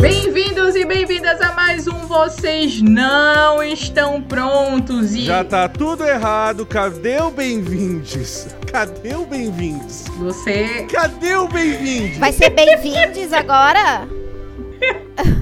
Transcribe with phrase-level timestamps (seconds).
[0.00, 6.64] Bem-vindos e bem-vindas a mais um Vocês Não Estão Prontos e Já tá tudo errado.
[6.64, 8.48] Cadê o bem-vindes?
[8.72, 10.06] Cadê o bem-vindes?
[10.16, 12.16] você Cadê o bem-vindes?
[12.16, 14.08] Vai ser bem-vindos agora?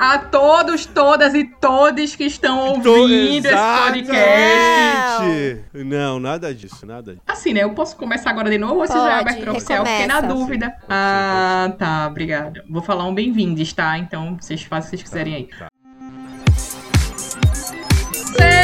[0.00, 3.54] a todos, todas e todes que estão Tô- ouvindo esse
[3.84, 5.64] podcast.
[5.74, 7.22] Não, nada disso, nada disso.
[7.28, 7.62] Assim, né?
[7.64, 9.84] Eu posso começar agora de novo ou você já é abertura oficial?
[9.84, 10.74] Fiquei na dúvida.
[10.88, 12.64] Ah, tá, obrigada.
[12.68, 13.98] Vou falar um bem-vindos, tá?
[13.98, 15.48] Então, vocês fazem o que vocês quiserem aí.
[15.58, 15.69] Tá.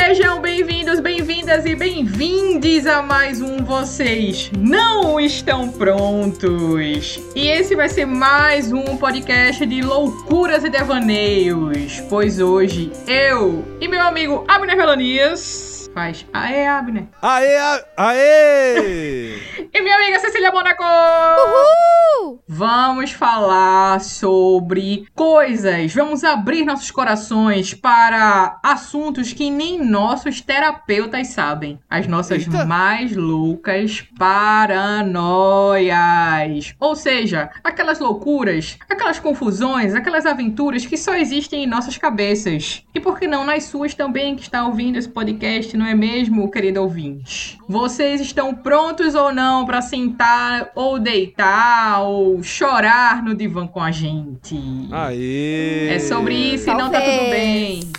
[0.06, 7.18] Sejam bem-vindos, bem-vindas e bem-vindes a mais um Vocês Não Estão Prontos.
[7.34, 13.88] E esse vai ser mais um podcast de loucuras e devaneios, pois hoje eu e
[13.88, 15.65] meu amigo Abner Melanias
[15.96, 17.04] faz Aê, Abner.
[17.22, 17.56] Aê,
[17.96, 19.38] aê!
[19.72, 20.82] E minha amiga Cecília Monaco.
[20.82, 22.42] Uhul!
[22.48, 25.92] Vamos falar sobre coisas.
[25.92, 31.78] Vamos abrir nossos corações para assuntos que nem nossos terapeutas sabem.
[31.90, 32.64] As nossas Eita.
[32.64, 35.94] mais loucas paranoias.
[36.80, 42.82] Ou seja, aquelas loucuras, aquelas confusões, aquelas aventuras que só existem em nossas cabeças.
[42.94, 46.50] E por que não nas suas também que está ouvindo esse podcast, não é mesmo,
[46.50, 47.58] querido ouvinte?
[47.68, 53.90] Vocês estão prontos ou não para sentar ou deitar ou chorar no divã com a
[53.90, 54.58] gente?
[54.90, 55.88] Aê!
[55.88, 57.30] É sobre isso e não tá tudo Talvez.
[57.30, 57.92] bem.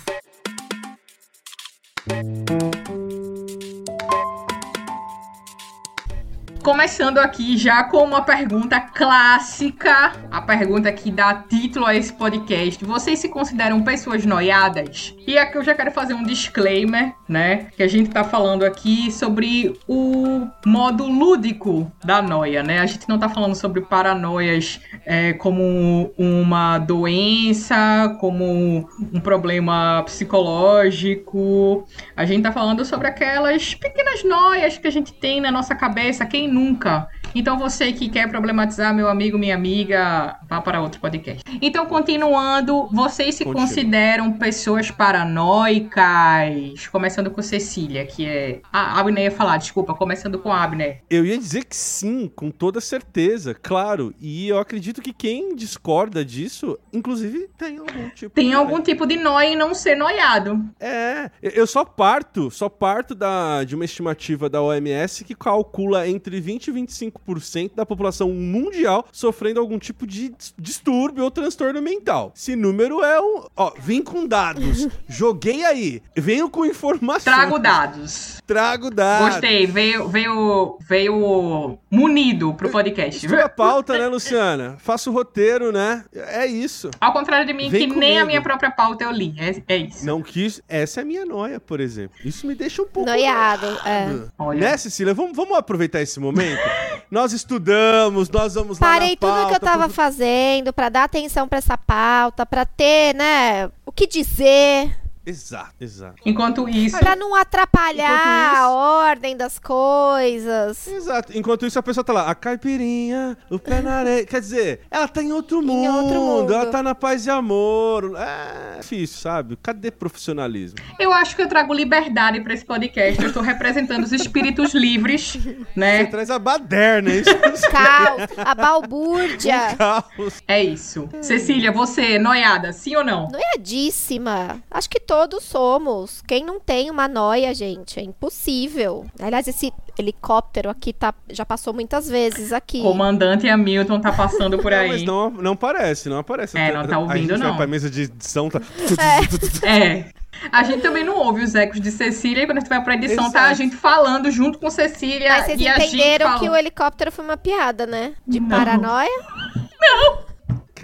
[6.67, 12.83] Começando aqui já com uma pergunta clássica, a pergunta que dá título a esse podcast.
[12.83, 15.15] Vocês se consideram pessoas noiadas?
[15.25, 17.67] E aqui eu já quero fazer um disclaimer, né?
[17.75, 22.79] Que a gente tá falando aqui sobre o modo lúdico da noia, né?
[22.79, 31.85] A gente não tá falando sobre paranoias é, como uma doença, como um problema psicológico.
[32.15, 36.25] A gente tá falando sobre aquelas pequenas noias que a gente tem na nossa cabeça,
[36.25, 37.07] quem nunca?
[37.37, 41.43] Então você que quer problematizar, meu amigo, minha amiga, vá para outro podcast.
[41.61, 43.67] Então, continuando, vocês se Continua.
[43.67, 46.87] consideram pessoas paranoicas?
[46.91, 48.59] Começando com Cecília, que é.
[48.73, 51.01] Ah, Abner ia falar, desculpa, começando com Abner.
[51.09, 54.15] Eu ia dizer que sim, com toda certeza, claro.
[54.19, 59.05] E eu acredito que quem discorda disso, inclusive, tem algum tipo Tem de- algum tipo
[59.05, 60.65] de noia em não ser noiado.
[60.79, 66.39] É, eu só parto, só parto da, de uma estimativa da OMS que calcula entre
[66.41, 67.26] 20 e 25%
[67.75, 72.31] da população mundial sofrendo algum tipo de dis- distúrbio ou transtorno mental.
[72.35, 73.43] Esse número é um.
[73.55, 74.87] Ó, vim com dados.
[75.07, 76.01] joguei aí.
[76.15, 77.23] Venho com informações.
[77.23, 78.41] Trago dados.
[78.47, 79.29] Trago dados.
[79.29, 83.25] Gostei, veio, veio, veio munido pro podcast.
[83.25, 84.75] Estuda a pauta, né, Luciana?
[84.79, 86.05] Faço o roteiro, né?
[86.13, 86.89] É isso.
[86.99, 88.27] Ao contrário de mim, Vem que nem a comigo.
[88.27, 89.35] minha própria pauta eu li.
[89.37, 90.05] É, é isso.
[90.05, 90.61] Não quis.
[90.69, 92.17] Essa é a minha noia, por exemplo.
[92.23, 93.09] Isso me deixa um pouco.
[93.09, 94.07] Noiado, é.
[94.37, 94.59] Olha.
[94.59, 95.13] Né, Cecília?
[95.13, 96.61] Vamos, vamos aproveitar esse momento?
[97.17, 101.47] nós estudamos, nós vamos lá Parei tudo que eu tava pro- fazendo pra dar atenção
[101.47, 104.95] pra essa pauta, pra ter, né, o que dizer,
[105.29, 106.15] Exato, exato.
[106.25, 110.87] Enquanto isso, pra não atrapalhar isso- a ordem das coisas.
[110.87, 111.37] Exato.
[111.37, 114.25] Enquanto isso, a pessoa tá lá, a caipirinha, o pé na areia.
[114.25, 115.83] Quer dizer, ela tá em outro mundo.
[115.83, 116.53] Em outro mundo.
[116.53, 118.13] Ela tá na paz e amor.
[118.17, 119.57] É difícil, sabe?
[119.61, 120.77] Cadê profissionalismo?
[120.99, 123.21] eu acho que eu trago liberdade pra esse podcast.
[123.21, 126.05] Eu estou representando os espíritos livres, Você né?
[126.05, 127.29] traz a baderna, isso.
[127.69, 129.75] Caos, a balbúrdia.
[129.77, 130.41] Caos.
[130.47, 131.09] É isso.
[131.21, 133.27] Cecília, você, noiada, sim ou não?
[133.29, 134.59] Noiadíssima.
[134.71, 136.21] Acho que todos somos.
[136.27, 137.99] Quem não tem uma noia, gente?
[137.99, 139.03] É impossível.
[139.19, 142.83] Aliás, esse helicóptero aqui tá, já passou muitas vezes aqui.
[142.83, 144.89] Comandante Hamilton tá passando por Não, aí.
[144.89, 146.55] mas não, não parece, não aparece.
[146.55, 147.47] É, não tá ouvindo, a gente não.
[147.47, 148.61] vai pra mesa de edição, tá...
[149.65, 150.05] É.
[150.51, 152.93] A gente também não ouve os ecos de Cecília e quando a gente vai pra
[152.93, 153.55] edição, tá a Exato.
[153.55, 157.25] gente falando junto com Cecília Mas vocês e a gente entenderam que o helicóptero foi
[157.25, 158.13] uma piada, né?
[158.27, 158.47] De Não.
[158.49, 159.09] paranoia?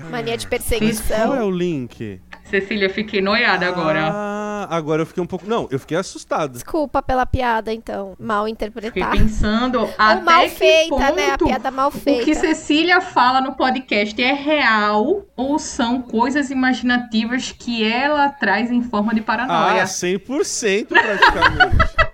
[0.09, 1.47] Mania de Qual é perseguição.
[1.47, 2.19] o link?
[2.59, 4.11] Cecília, fiquei noiada agora.
[4.13, 5.47] Ah, agora eu fiquei um pouco...
[5.47, 6.51] Não, eu fiquei assustado.
[6.53, 8.13] Desculpa pela piada, então.
[8.19, 9.11] Mal Fiquei interpretada.
[9.17, 11.31] pensando até Ou mal que feita, ponto né?
[11.31, 12.33] A piada mal o que feita.
[12.35, 19.15] Cecília fala no podcast é real ou são coisas imaginativas que ela traz em forma
[19.15, 19.83] de Ah, paranoia.
[19.85, 22.12] 100% praticamente.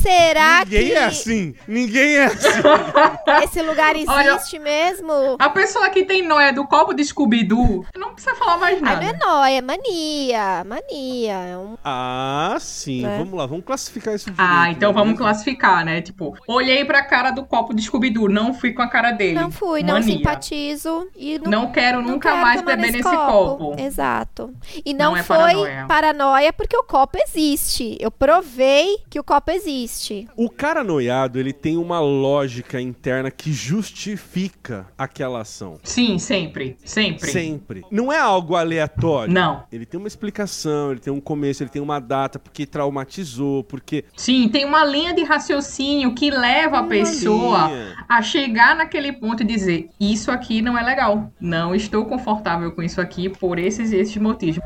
[0.00, 1.54] Será Ninguém que é assim.
[1.66, 2.48] Ninguém é assim.
[3.44, 5.12] esse lugar Olha- existe mesmo?
[5.38, 9.02] A pessoa que tem noia do copo de Scooby-Doo não precisa falar mais Ai, não
[9.02, 9.26] é nada.
[9.26, 10.64] nóia, é mania.
[10.64, 11.32] Mania.
[11.34, 11.76] É um...
[11.84, 13.04] ah, sim.
[13.04, 13.18] É.
[13.18, 14.50] Vamos lá, vamos classificar isso direito.
[14.50, 14.98] Ah, então né?
[14.98, 16.00] vamos classificar, né?
[16.00, 19.34] Tipo, olhei pra cara do copo de Scooby-Doo, não fui com a cara dele.
[19.38, 20.16] Não fui, não Mania.
[20.16, 23.74] simpatizo e não Não quero não nunca quero mais beber nesse copo.
[23.78, 24.54] Exato.
[24.84, 25.84] E Não não, é foi paranoia.
[25.88, 26.52] paranoia.
[26.52, 27.96] porque o copo existe.
[28.00, 29.88] Eu provei que o copo existe.
[30.36, 35.78] O cara noiado, ele tem uma lógica interna que justifica aquela ação.
[35.82, 36.76] Sim, sempre.
[36.84, 37.30] Sempre.
[37.30, 37.84] Sempre.
[37.90, 39.32] Não é algo aleatório.
[39.32, 39.64] Não.
[39.72, 44.04] Ele tem uma explicação, ele tem um começo, ele tem uma data, porque traumatizou, porque.
[44.16, 48.04] Sim, tem uma linha de raciocínio que leva a pessoa linha.
[48.08, 51.32] a chegar naquele ponto e dizer: Isso aqui não é legal.
[51.40, 54.62] Não estou confortável com isso aqui por esses e esses motivos.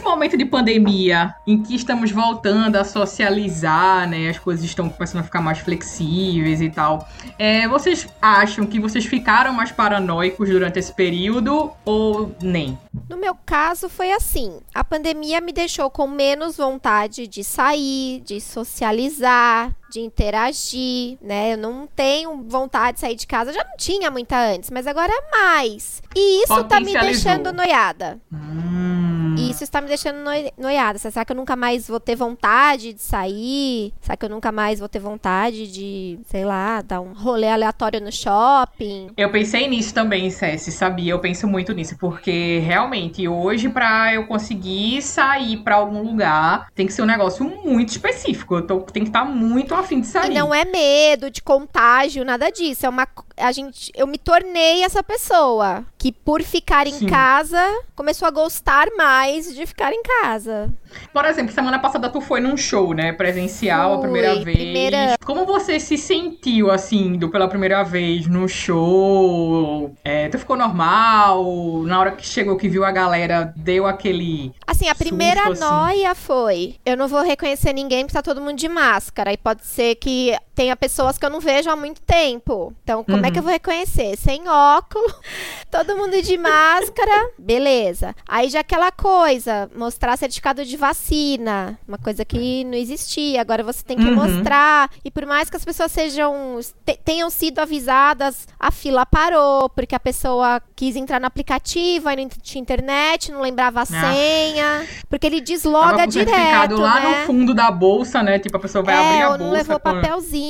[0.00, 4.30] Nesse momento de pandemia, em que estamos voltando a socializar, né?
[4.30, 7.06] As coisas estão começando a ficar mais flexíveis e tal.
[7.38, 12.78] é, vocês acham que vocês ficaram mais paranoicos durante esse período ou nem?
[13.08, 18.40] No meu caso, foi assim: a pandemia me deixou com menos vontade de sair, de
[18.40, 21.52] socializar, de interagir, né?
[21.52, 25.12] Eu não tenho vontade de sair de casa, já não tinha muita antes, mas agora
[25.12, 26.02] é mais.
[26.16, 27.02] E isso tá me Potencializou.
[27.02, 28.20] deixando noiada.
[28.32, 30.98] Hum, isso está me deixando noi- noiada.
[30.98, 33.92] Será que eu nunca mais vou ter vontade de sair?
[34.00, 38.00] Será que eu nunca mais vou ter vontade de, sei lá, dar um rolê aleatório
[38.00, 39.10] no shopping?
[39.16, 41.12] Eu pensei nisso também, Cessi, sabia?
[41.12, 42.79] Eu penso muito nisso, porque realmente
[43.28, 48.56] hoje, pra eu conseguir sair pra algum lugar, tem que ser um negócio muito específico.
[48.56, 50.30] Eu tô, tem que estar muito afim de sair.
[50.30, 52.86] E não é medo de contágio, nada disso.
[52.86, 53.06] É uma
[53.40, 57.06] a gente, eu me tornei essa pessoa que por ficar em Sim.
[57.06, 57.62] casa
[57.94, 60.72] começou a gostar mais de ficar em casa.
[61.12, 63.12] Por exemplo, semana passada tu foi num show, né?
[63.12, 64.56] Presencial, a primeira vez.
[64.56, 69.94] primeira- Como você se sentiu, assim, indo pela primeira vez no show?
[70.02, 71.44] É, tu ficou normal?
[71.84, 74.52] Na hora que chegou, que viu a galera, deu aquele...
[74.66, 75.60] Assim, a Susto, primeira assim.
[75.62, 79.32] noia foi: eu não vou reconhecer ninguém porque tá todo mundo de máscara.
[79.32, 82.74] E pode ser que tenha pessoas que eu não vejo há muito tempo.
[82.84, 83.32] Então, como é Uhum.
[83.32, 84.14] que eu vou reconhecer?
[84.18, 85.14] Sem óculos,
[85.70, 88.14] todo mundo de máscara, beleza.
[88.28, 93.40] Aí já aquela coisa, mostrar certificado de vacina, uma coisa que não existia.
[93.40, 94.16] Agora você tem que Uhum.
[94.16, 94.90] mostrar.
[95.02, 99.94] E por mais que as pessoas sejam te- tenham sido avisadas, a fila parou porque
[99.94, 103.86] a pessoa quis entrar no aplicativo, aí não tinha internet, não lembrava a Ah.
[103.86, 107.20] senha, porque ele Tava desloga com o certificado direto, lá né?
[107.20, 108.38] no fundo da bolsa, né?
[108.38, 109.56] Tipo, a pessoa vai abrir é, a ou não bolsa.
[109.58, 110.49] levou com- papelzinho.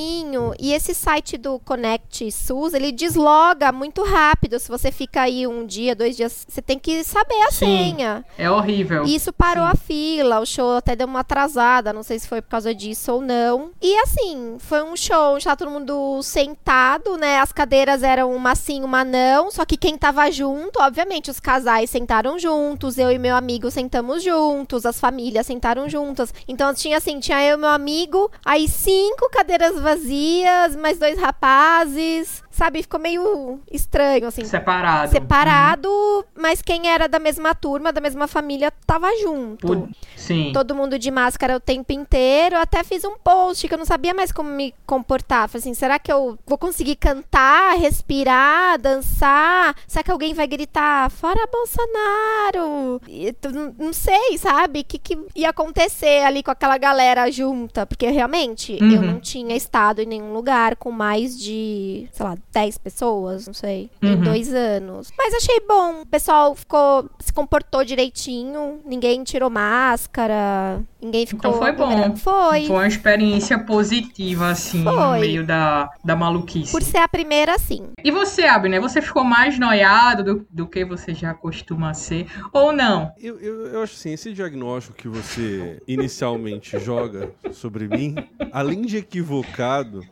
[0.59, 4.59] E esse site do Connect SUS, ele desloga muito rápido.
[4.59, 7.67] Se você fica aí um dia, dois dias, você tem que saber a Sim.
[7.67, 8.25] senha.
[8.37, 9.05] É horrível.
[9.07, 9.71] E isso parou Sim.
[9.73, 13.13] a fila, o show até deu uma atrasada, não sei se foi por causa disso
[13.13, 13.71] ou não.
[13.81, 17.39] E assim, foi um show, já todo mundo sentado, né?
[17.39, 21.91] As cadeiras eram uma sim, uma não, só que quem tava junto, obviamente, os casais
[21.91, 26.35] sentaram juntos, eu e meu amigo sentamos juntos, as famílias sentaram juntas.
[26.47, 32.43] Então tinha assim, tinha eu e meu amigo, aí cinco cadeiras vazias, mais dois rapazes,
[32.61, 32.83] sabe?
[32.83, 35.11] Ficou meio estranho, assim Separado.
[35.11, 35.89] separado,
[36.37, 39.89] mas quem era da mesma turma, da mesma família, tava junto.
[40.15, 40.51] Sim.
[40.53, 42.57] Todo mundo de máscara o tempo inteiro.
[42.57, 45.49] Eu até fiz um post que eu não sabia mais como me comportar.
[45.49, 49.75] Falei assim, será que eu vou conseguir cantar, respirar, dançar?
[49.87, 53.01] Será que alguém vai gritar, fora Bolsonaro?
[53.09, 54.81] E tu- não- sei, sabe?
[54.81, 57.85] O que, que ia acontecer ali com aquela galera junta?
[57.87, 59.03] Porque realmente eu Uhum.
[59.15, 63.89] não tinha estado em nenhum lugar com mais de, sei lá, 10 pessoas, não sei,
[64.03, 64.23] em Uhum.
[64.23, 65.11] dois anos.
[65.17, 66.03] Mas achei bom.
[66.03, 71.51] O pessoal ficou, se comportou direitinho, ninguém tirou máscara, ninguém ficou.
[71.51, 72.17] Então foi bom.
[72.17, 72.67] Foi.
[72.67, 75.21] Foi uma experiência positiva, assim, no Foi.
[75.21, 76.73] meio da, da maluquice.
[76.73, 77.91] Por ser a primeira, sim.
[78.03, 82.27] E você, Abner, você ficou mais noiado do, do que você já costuma ser?
[82.53, 83.13] Ou não?
[83.19, 88.17] Eu, eu, eu acho assim, esse diagnóstico que você inicialmente joga sobre mim,
[88.53, 90.03] além de equivocado,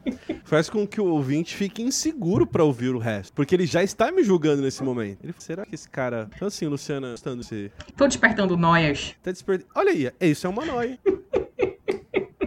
[0.45, 3.33] faz com que o ouvinte fique inseguro pra ouvir o resto.
[3.33, 5.19] Porque ele já está me julgando nesse momento.
[5.23, 6.29] Ele, será que esse cara.
[6.35, 7.71] Então, assim, Luciana, estando você.
[7.97, 9.15] Tô despertando noias.
[9.23, 9.65] Tá desper...
[9.75, 10.99] Olha aí, isso é uma noia.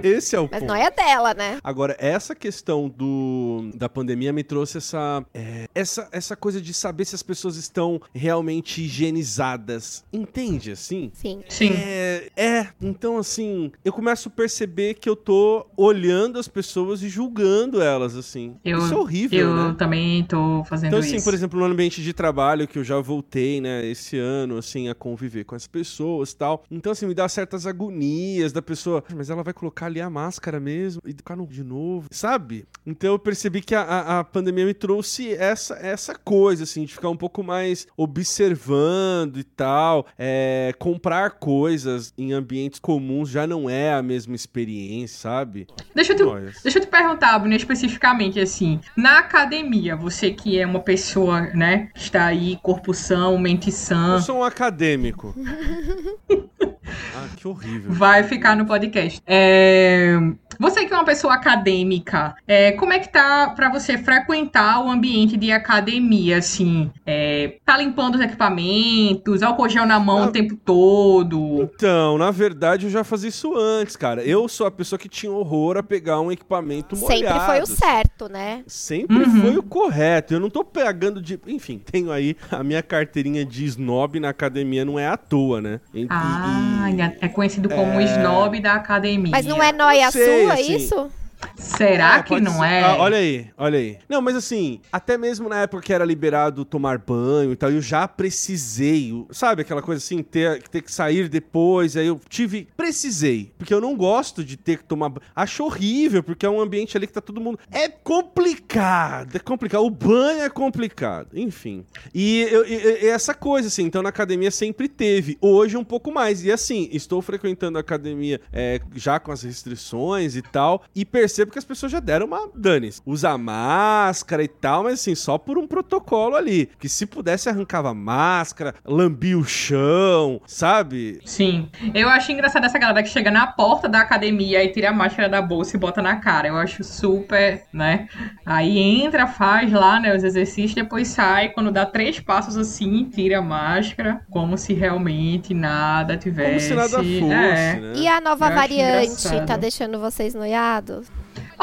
[0.03, 0.70] Esse é o Mas ponto.
[0.70, 1.60] não é dela, né?
[1.63, 7.05] Agora, essa questão do, da pandemia me trouxe essa, é, essa, essa coisa de saber
[7.05, 10.03] se as pessoas estão realmente higienizadas.
[10.12, 11.12] Entende, assim?
[11.13, 11.41] Sim.
[11.50, 11.72] Sim.
[11.74, 17.10] É, é, então assim, eu começo a perceber que eu tô olhando as pessoas e
[17.10, 18.55] julgando elas, assim.
[18.63, 19.75] Eu, Isso é horrível, eu né?
[19.77, 21.25] também tô fazendo Então, assim, isso.
[21.25, 24.96] por exemplo, no ambiente de trabalho, que eu já voltei, né, esse ano, assim, a
[24.96, 26.63] conviver com as pessoas e tal.
[26.70, 29.03] Então, assim, me dá certas agonias da pessoa.
[29.15, 32.65] Mas ela vai colocar ali a máscara mesmo e ficar de novo, sabe?
[32.86, 36.93] Então eu percebi que a, a- a pandemia me trouxe essa, essa coisa, assim, de
[36.93, 40.05] ficar um pouco mais observando e tal.
[40.17, 45.67] É, comprar coisas em ambientes comuns já não é a mesma experiência, sabe?
[45.95, 50.60] Deixa eu te, Olha, Deixa eu te perguntar, Bruno, especificamente assim, na academia, você que
[50.60, 55.33] é uma pessoa, né, que está aí, corpo são, mente sã, Eu sou um acadêmico.
[57.15, 57.91] ah, que horrível.
[57.91, 59.21] vai ficar no podcast.
[59.25, 60.17] É,
[60.62, 64.89] Você que é uma pessoa acadêmica, é, como é que tá pra você frequentar o
[64.91, 66.91] ambiente de academia, assim?
[67.03, 70.27] É, tá limpando os equipamentos, álcool gel na mão Ah.
[70.27, 71.70] o tempo todo?
[71.75, 74.22] Então, na verdade, eu já fazia isso antes, cara.
[74.24, 77.18] Eu sou a pessoa que tinha horror a pegar um equipamento molhado.
[77.24, 77.75] Sempre foi o assim.
[77.75, 78.63] certo, né?
[78.68, 79.41] Sempre Uhum.
[79.41, 80.34] foi o correto.
[80.34, 81.39] Eu não tô pegando de.
[81.48, 85.80] Enfim, tenho aí a minha carteirinha de snob na academia, não é à toa, né?
[85.91, 88.03] E- Ah, e- é conhecido como É.
[88.03, 89.32] snob da academia.
[89.32, 90.75] Mas não é noia Eu sua assim.
[90.75, 91.12] isso?
[91.55, 92.65] Será É, que não ser.
[92.65, 92.83] é?
[92.83, 93.98] Ah, olha aí, olha aí.
[94.10, 97.81] Não, mas assim, até mesmo na época que era liberado tomar banho e tal, eu
[97.81, 103.51] já precisei, sabe aquela coisa assim, ter, ter que sair depois, aí eu tive, precisei,
[103.57, 105.21] porque eu não gosto de ter que tomar banho.
[105.36, 107.60] Acho horrível, porque é um ambiente ali que tá todo mundo...
[107.71, 109.83] É complicado, é complicado.
[109.86, 111.86] O banho é complicado, enfim.
[112.13, 116.12] E, eu- e- e essa coisa, assim, então na academia sempre teve, hoje um pouco
[116.12, 116.43] mais.
[116.43, 121.31] E assim, estou frequentando a academia é, já com as restrições e tal, e percebo
[121.52, 125.58] que as pessoas já deram uma dane Usa máscara e tal, mas assim, só por
[125.58, 126.70] um protocolo ali.
[126.80, 131.20] Que se pudesse arrancava a máscara, lambia o chão, sabe?
[131.26, 131.70] Sim.
[131.94, 135.30] Eu acho engraçado essa galera que chega na porta da academia e tira a máscara
[135.30, 136.48] da bolsa e bota na cara.
[136.48, 138.08] Eu acho super, né?
[138.46, 143.40] Aí entra, faz lá, né, os exercícios, depois sai, quando dá três passos assim, tira
[143.40, 146.70] a máscara, como se realmente nada tivesse.
[146.74, 147.80] Como se nada fosse, É.
[147.80, 147.94] né?
[147.96, 149.46] E a nova variante engraçado.
[149.46, 151.08] tá deixando vocês noiados?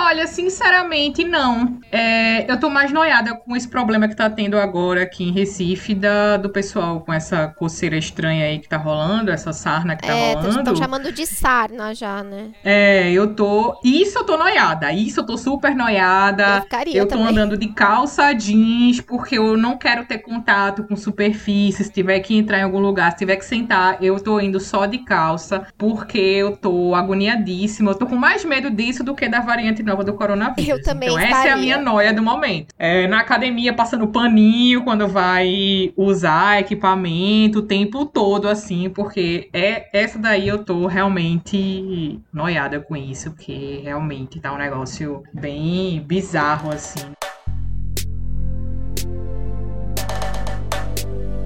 [0.00, 1.80] Olha, sinceramente, não.
[1.90, 5.92] É, eu tô mais noiada com esse problema que tá tendo agora aqui em Recife,
[5.92, 10.14] da, do pessoal com essa coceira estranha aí que tá rolando, essa sarna que tá
[10.14, 10.58] é, rolando.
[10.60, 12.50] estão chamando de sarna já, né?
[12.62, 13.78] É, eu tô.
[13.82, 14.92] Isso eu tô noiada.
[14.92, 16.60] Isso eu tô super Eu noiada.
[16.62, 17.32] ficaria Eu tô também.
[17.32, 21.82] andando de calça jeans, porque eu não quero ter contato com superfície.
[21.82, 24.86] Se tiver que entrar em algum lugar, se tiver que sentar, eu tô indo só
[24.86, 27.90] de calça, porque eu tô agoniadíssima.
[27.90, 30.68] Eu tô com mais medo disso do que da variante nova do coronavírus.
[30.68, 32.74] Eu também Então, essa é a minha noia do momento.
[32.78, 39.88] É, na academia, passando paninho quando vai usar equipamento o tempo todo, assim, porque é
[39.92, 46.70] essa daí eu tô realmente noiada com isso, porque realmente tá um negócio bem bizarro,
[46.70, 47.12] assim.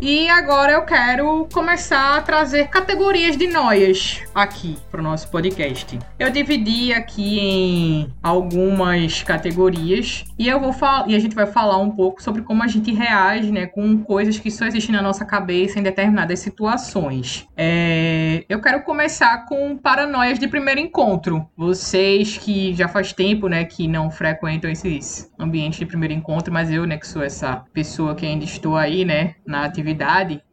[0.05, 5.97] E agora eu quero começar a trazer categorias de noias aqui pro nosso podcast.
[6.19, 10.75] Eu dividi aqui em algumas categorias e eu vou
[11.07, 14.41] e a gente vai falar um pouco sobre como a gente reage, né, com coisas
[14.41, 17.47] que só existem na nossa cabeça em determinadas situações.
[17.57, 21.49] É, eu quero começar com paranoias de primeiro encontro.
[21.57, 26.73] Vocês que já faz tempo, né, que não frequentam esses ambientes de primeiro encontro, mas
[26.73, 29.92] eu, né, que sou essa pessoa que ainda estou aí, né, na atividade.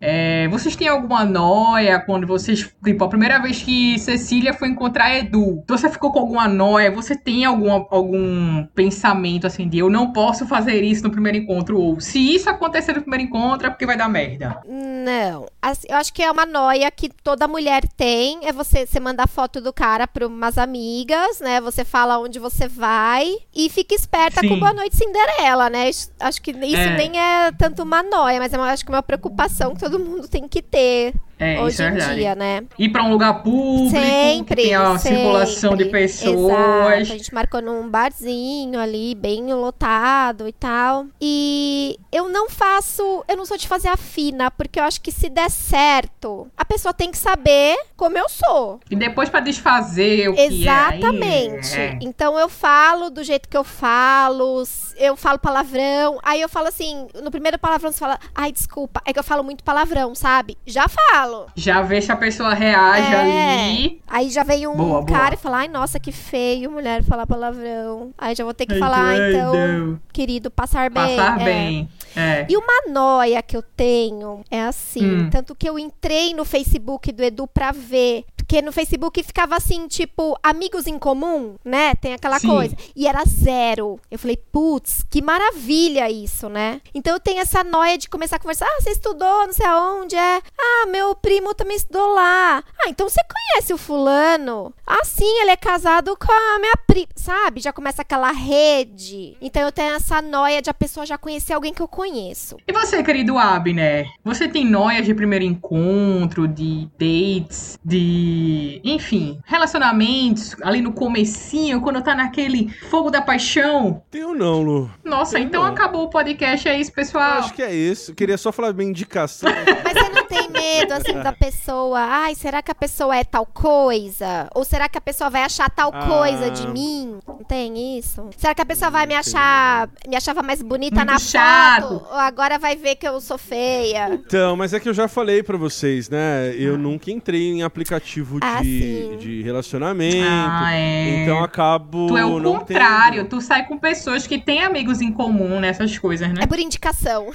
[0.01, 5.15] É, vocês têm alguma noia quando vocês, tipo, a primeira vez que Cecília foi encontrar
[5.17, 6.91] Edu, então você ficou com alguma noia?
[6.91, 11.79] Você tem algum, algum pensamento assim de eu não posso fazer isso no primeiro encontro?
[11.79, 14.61] Ou se isso acontecer no primeiro encontro é porque vai dar merda?
[14.67, 15.47] Não.
[15.61, 18.39] Assim, eu acho que é uma noia que toda mulher tem.
[18.43, 21.59] É você, você mandar foto do cara para umas amigas, né?
[21.61, 24.49] Você fala onde você vai e fica esperta Sim.
[24.49, 25.89] com Boa Noite Cinderela, né?
[26.19, 26.97] Acho que isso É.
[26.97, 29.99] nem é tanto uma noia, mas é uma, acho que é uma preocupação que todo
[29.99, 32.15] mundo tem que ter É, isso hoje é em verdade.
[32.15, 32.63] dia, né?
[32.77, 34.55] Ir pra um lugar público, Sempre.
[34.57, 35.17] que tem a sempre.
[35.17, 36.51] circulação de pessoas.
[36.51, 36.87] Exato.
[36.89, 41.05] A gente marcou num barzinho ali, bem lotado e tal.
[41.21, 43.23] E eu não faço.
[43.27, 46.65] Eu não sou de fazer a fina, porque eu acho que se der certo, a
[46.65, 48.79] pessoa tem que saber como eu sou.
[48.91, 50.43] E depois pra desfazer o que é.
[50.47, 51.79] aí, Exatamente.
[51.79, 51.97] é.
[52.01, 54.63] Então eu falo do jeito que eu falo,
[54.97, 56.19] eu falo palavrão.
[56.21, 59.43] Aí eu falo assim, no primeiro palavrão você fala, ai, desculpa, é que eu falo
[59.43, 60.57] muito palavrão, sabe?
[60.65, 61.28] Já fala.
[61.31, 61.45] Falo.
[61.55, 63.19] Já vê se a pessoa reage É.
[63.19, 64.01] ali.
[64.07, 65.05] Aí já veio um Boa, boa.
[65.05, 68.11] cara e fala, ai, nossa, que feio, mulher, falar palavrão.
[68.17, 69.99] Aí já vou ter que Ai, falar, ai, então, não.
[70.11, 71.15] querido, passar bem.
[71.17, 71.45] Passar É.
[71.45, 71.89] bem.
[72.15, 72.45] É.
[72.49, 75.29] E uma noia que eu tenho é assim, Hum.
[75.29, 79.87] tanto que eu entrei no Facebook do Edu pra ver, porque no Facebook ficava assim,
[79.87, 81.93] tipo, amigos em comum, né?
[81.93, 82.47] Tem aquela Sim.
[82.47, 82.75] coisa.
[82.95, 83.99] E era zero.
[84.09, 86.81] Eu falei, putz, que maravilha isso, né?
[86.91, 88.65] Então eu tenho essa noia de começar a conversar.
[88.65, 90.41] Ah, você estudou, não sei aonde é.
[90.59, 92.63] Ah, meu primo também estudou lá.
[92.79, 94.73] Ah, então você conhece o fulano?
[94.83, 97.61] Ah, sim, ele é casado com a minha prima, sabe?
[97.61, 99.37] Já começa aquela rede.
[99.39, 102.57] Então eu tenho essa noia de a pessoa já conhecer alguém que eu conheço.
[102.67, 104.07] E você, querido Abner?
[104.25, 108.38] Você tem noias de primeiro encontro, de dates, de.
[108.83, 114.01] Enfim, relacionamentos ali no comecinho, quando tá naquele fogo da paixão?
[114.09, 114.91] Tenho não, Lu.
[115.03, 115.69] Nossa, Tem então não.
[115.71, 117.39] acabou o podcast, é isso, Eu pessoal.
[117.39, 118.11] acho que é isso.
[118.11, 119.49] Eu queria só falar minha indicação.
[119.83, 120.18] Mas você não
[120.49, 121.99] medo, assim, da pessoa?
[121.99, 124.49] Ai, será que a pessoa é tal coisa?
[124.53, 126.05] Ou será que a pessoa vai achar tal Ah.
[126.07, 127.19] coisa de mim?
[127.27, 128.29] Não tem isso?
[128.37, 129.89] Será que a pessoa vai me achar.
[130.07, 131.87] Me achava mais bonita Muito na chato.
[131.99, 132.05] foto?
[132.11, 134.09] Ou agora vai ver que eu sou feia?
[134.13, 136.53] Então, mas é que eu já falei pra vocês, né?
[136.55, 138.79] Eu nunca entrei em aplicativo Ah, de,
[139.11, 139.17] sim.
[139.17, 140.27] de relacionamento.
[140.29, 141.23] Ah, é.
[141.23, 142.07] Então acabo.
[142.07, 143.29] Tu é o não contrário, tendo.
[143.29, 146.41] tu sai com pessoas que têm amigos em comum nessas coisas, né?
[146.43, 147.27] É por indicação.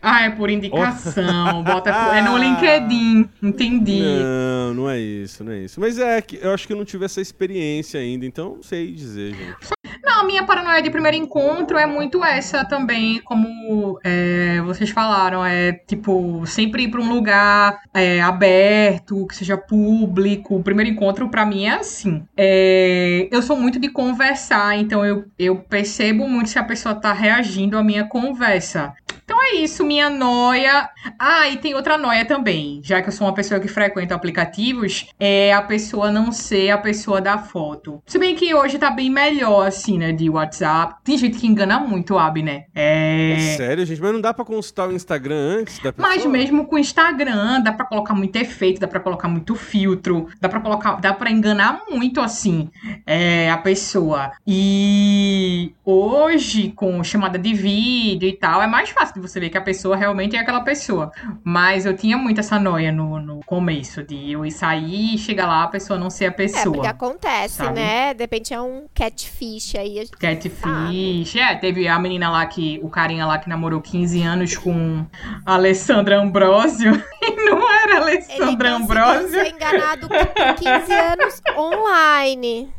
[0.00, 1.62] Ah, é por indicação.
[1.64, 3.28] Bota, é no LinkedIn.
[3.42, 4.00] Entendi.
[4.00, 5.80] Não, não é isso, não é isso.
[5.80, 8.92] Mas é que eu acho que eu não tive essa experiência ainda, então não sei
[8.92, 9.78] dizer, gente.
[10.02, 15.44] Não, a minha paranoia de primeiro encontro é muito essa também, como é, vocês falaram,
[15.44, 20.56] é tipo, sempre ir pra um lugar é, aberto, que seja público.
[20.56, 22.24] O primeiro encontro pra mim é assim.
[22.36, 27.12] É, eu sou muito de conversar, então eu, eu percebo muito se a pessoa tá
[27.12, 28.94] reagindo à minha conversa.
[29.50, 30.90] É isso, minha noia.
[31.18, 32.82] Ah, e tem outra noia também.
[32.84, 36.76] Já que eu sou uma pessoa que frequenta aplicativos, é a pessoa não ser a
[36.76, 38.02] pessoa da foto.
[38.06, 40.96] Se bem que hoje tá bem melhor, assim, né, de WhatsApp.
[41.02, 42.64] Tem gente que engana muito, Ab, né?
[42.74, 43.36] É.
[43.38, 46.14] É sério, gente, mas não dá pra consultar o Instagram antes da pessoa?
[46.14, 50.28] Mas mesmo com o Instagram, dá pra colocar muito efeito, dá pra colocar muito filtro,
[50.40, 52.70] dá pra colocar, dá para enganar muito assim
[53.06, 54.30] é, a pessoa.
[54.46, 59.58] E hoje com chamada de vídeo e tal, é mais fácil de você ver que
[59.58, 61.10] a pessoa realmente é aquela pessoa.
[61.44, 65.46] Mas eu tinha muito essa noia no, no começo de eu ir sair e chegar
[65.46, 66.74] lá a pessoa não ser a É, pessoa.
[66.74, 67.74] porque acontece, sabe?
[67.80, 68.14] né?
[68.14, 69.94] De repente é um catfish aí.
[69.98, 70.18] gente sabe.
[70.20, 71.36] Catfish.
[71.36, 72.80] É, teve a menina lá que.
[72.82, 75.04] O carinha lá que namorou 15 anos com
[75.44, 76.92] a Alessandra Ambrosio.
[77.20, 79.28] E não era Ele Alessandra Ambrosio.
[79.28, 82.72] ser enganado por 15 anos online.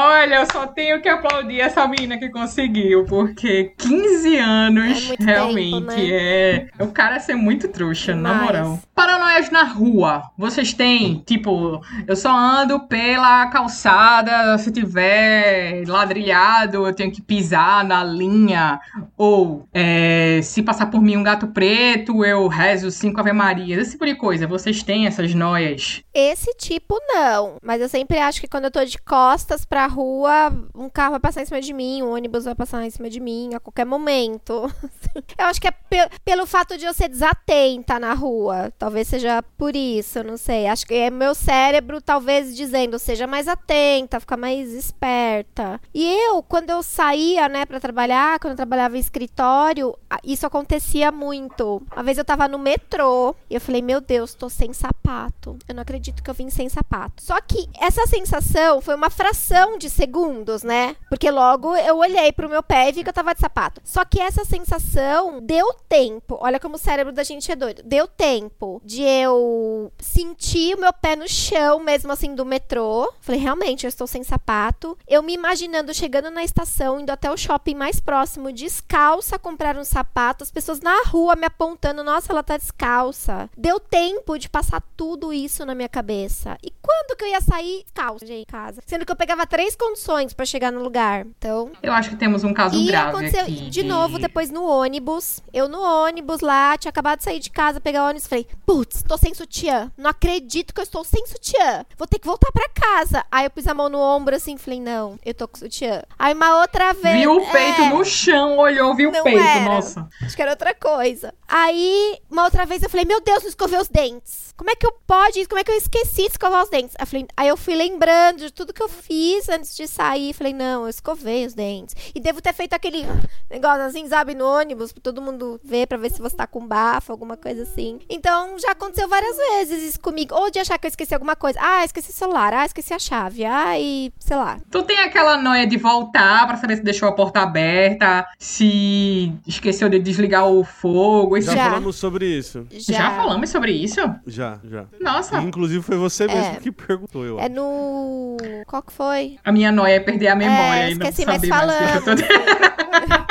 [0.00, 5.72] Olha, eu só tenho que aplaudir essa menina que conseguiu, porque 15 anos É realmente
[5.72, 6.08] tempo, né?
[6.08, 6.66] é.
[6.78, 8.78] O cara ser muito trouxa, na moral.
[8.94, 10.22] Paranoias na rua.
[10.38, 11.20] Vocês têm?
[11.26, 18.78] Tipo, eu só ando pela calçada, se tiver ladrilhado, eu tenho que pisar na linha.
[19.16, 23.80] Ou é, se passar por mim um gato preto, eu rezo cinco Ave Marias.
[23.80, 24.46] Esse tipo de coisa.
[24.46, 26.02] Vocês têm essas noias?
[26.14, 27.56] Esse tipo não.
[27.60, 31.20] Mas eu sempre acho que quando eu tô de costas pra rua, um carro vai
[31.20, 33.84] passar em cima de mim, um ônibus vai passar em cima de mim a qualquer
[33.84, 34.72] momento.
[35.38, 38.72] eu acho que é pe- pelo fato de eu ser desatenta na rua.
[38.78, 40.66] Talvez seja por isso, não sei.
[40.66, 45.80] Acho que é meu cérebro talvez dizendo, seja mais atenta, fica mais esperta.
[45.94, 51.10] E eu, quando eu saía, né, pra trabalhar, quando eu trabalhava em escritório, isso acontecia
[51.10, 51.82] muito.
[51.94, 55.56] Uma vez eu tava no metrô e eu falei, meu Deus, tô sem sapato.
[55.68, 57.22] Eu não acredito que eu vim sem sapato.
[57.22, 60.96] Só que essa sensação foi uma fração de segundos, né?
[61.08, 63.80] Porque logo eu olhei pro meu pé e vi que eu tava de sapato.
[63.84, 66.38] Só que essa sensação deu tempo.
[66.40, 67.82] Olha como o cérebro da gente é doido.
[67.84, 73.12] Deu tempo de eu sentir o meu pé no chão, mesmo assim, do metrô.
[73.20, 74.98] Falei, realmente, eu estou sem sapato.
[75.06, 79.84] Eu me imaginando chegando na estação, indo até o shopping mais próximo, descalça, comprar um
[79.84, 80.44] sapato.
[80.44, 83.48] As pessoas na rua me apontando, nossa, ela tá descalça.
[83.56, 86.56] Deu tempo de passar tudo isso na minha cabeça.
[86.62, 88.82] E quando que eu ia sair calça de casa?
[88.86, 91.26] Sendo que eu pegava três condições pra chegar no lugar.
[91.36, 93.68] Então, Eu acho que temos um caso e grave aconteceu aqui.
[93.68, 95.40] de novo depois no ônibus.
[95.52, 99.02] Eu no ônibus lá, tinha acabado de sair de casa, pegar o ônibus, falei: "Putz,
[99.02, 99.90] tô sem sutiã.
[99.96, 101.84] Não acredito que eu estou sem sutiã.
[101.96, 103.24] Vou ter que voltar pra casa".
[103.32, 106.04] Aí eu pus a mão no ombro assim, falei: "Não, eu tô com sutiã".
[106.16, 109.64] Aí uma outra vez, Viu o peito é, no chão, olhou, viu o peito, era.
[109.64, 110.08] nossa.
[110.22, 111.34] Acho que era outra coisa.
[111.48, 114.54] Aí, uma outra vez eu falei, meu Deus, não escovei os dentes.
[114.56, 115.46] Como é que eu pode?
[115.46, 116.94] Como é que eu esqueci de escovar os dentes?
[116.98, 120.32] Aí, eu falei- aí eu fui lembrando de tudo que eu fiz antes de sair.
[120.32, 121.94] Falei, não, eu escovei os dentes.
[122.14, 123.06] E devo ter feito aquele
[123.50, 126.66] negócio assim, sabe, no ônibus, pra todo mundo ver, pra ver se você tá com
[126.66, 127.98] bafo, alguma coisa assim.
[128.08, 130.34] Então, já aconteceu várias vezes isso comigo.
[130.34, 131.58] Ou de achar que eu esqueci alguma coisa.
[131.62, 132.52] Ah, esqueci o celular.
[132.52, 133.44] Ah, esqueci a chave.
[133.44, 134.58] Ah, e sei lá.
[134.70, 139.88] Tu tem aquela noia de voltar pra saber se deixou a porta aberta, se esqueceu
[139.88, 141.40] de desligar o fogo.
[141.40, 141.64] Já, Já.
[141.70, 142.66] falamos sobre isso.
[142.70, 144.00] Já, Já falamos sobre isso?
[144.26, 144.86] Já, já.
[145.00, 145.40] Nossa.
[145.40, 146.56] Inclusive foi você mesmo É.
[146.56, 147.54] que perguntou, eu É acho.
[147.54, 148.36] no.
[148.66, 149.37] Qual que foi?
[149.44, 152.02] A minha noia é perder a memória é, e não esqueci, mas saber mais o
[152.02, 152.22] que eu tô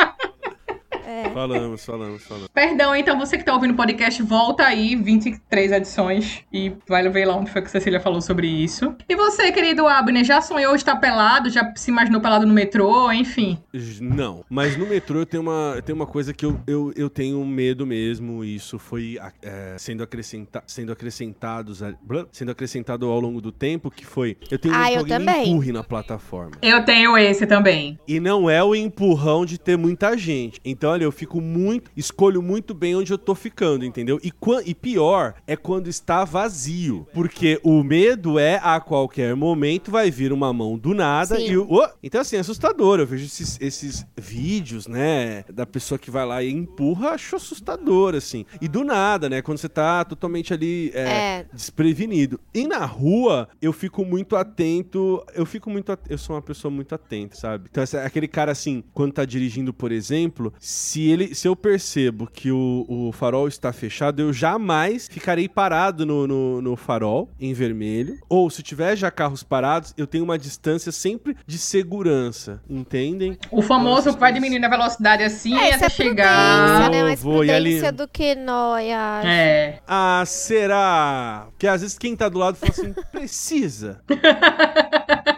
[1.24, 1.48] falamos.
[1.48, 2.48] Falamos, falamos, falamos.
[2.54, 7.26] Perdão, então você que tá ouvindo o podcast, volta aí, 23 edições, e vai ver
[7.26, 8.96] lá onde foi que a Cecília falou sobre isso.
[9.08, 11.50] E você, querido Abner, já sonhou estar pelado?
[11.50, 13.12] Já se imaginou pelado no metrô?
[13.12, 13.58] Enfim.
[14.02, 17.10] Não, mas no metrô eu tenho uma, eu tenho uma coisa que eu, eu, eu
[17.10, 21.82] tenho medo mesmo, e isso foi é, sendo, acrescenta, sendo, acrescentados,
[22.32, 25.50] sendo acrescentado ao longo do tempo, que foi, eu tenho Ah, eu também.
[25.50, 26.52] empurre na plataforma.
[26.62, 27.98] Eu tenho esse também.
[28.08, 30.60] E não é o empurrão de ter muita gente.
[30.64, 31.90] Então, olha, eu fico muito.
[31.96, 34.20] Escolho muito bem onde eu tô ficando, entendeu?
[34.24, 34.32] E,
[34.66, 37.08] e pior é quando está vazio.
[37.14, 41.48] Porque o medo é a qualquer momento vai vir uma mão do nada Sim.
[41.52, 41.58] e.
[41.58, 41.88] o- oh!
[42.04, 43.00] então, assim, é assustador.
[43.00, 45.44] Eu vejo esses, esses vídeos, né?
[45.52, 48.46] Da pessoa que vai lá e empurra, acho assustador, assim.
[48.62, 49.42] E do nada, né?
[49.42, 50.92] Quando você tá totalmente ali.
[50.94, 51.46] é, É.
[51.54, 52.40] desprevenido.
[52.54, 55.24] E na rua, eu fico muito atento.
[55.34, 55.92] Eu fico muito.
[55.92, 57.68] at- Eu sou uma pessoa muito atenta, sabe?
[57.70, 61.36] Então, essa- aquele cara assim, quando tá dirigindo, por exemplo, se ele.
[61.36, 66.62] Se eu percebo que o, o farol está fechado, eu jamais ficarei parado no, no,
[66.62, 68.18] no farol em vermelho.
[68.30, 72.62] Ou se tiver já carros parados, eu tenho uma distância sempre de segurança.
[72.70, 73.38] Entendem?
[73.52, 76.90] O famoso vai diminuindo a velocidade assim É, até é chegar.
[76.90, 77.04] né?
[77.04, 79.22] Mais Vou, e ali- do que noia.
[79.26, 79.80] É.
[79.88, 81.48] Ah, será?
[81.52, 84.02] Porque às vezes quem tá do lado fala assim, precisa.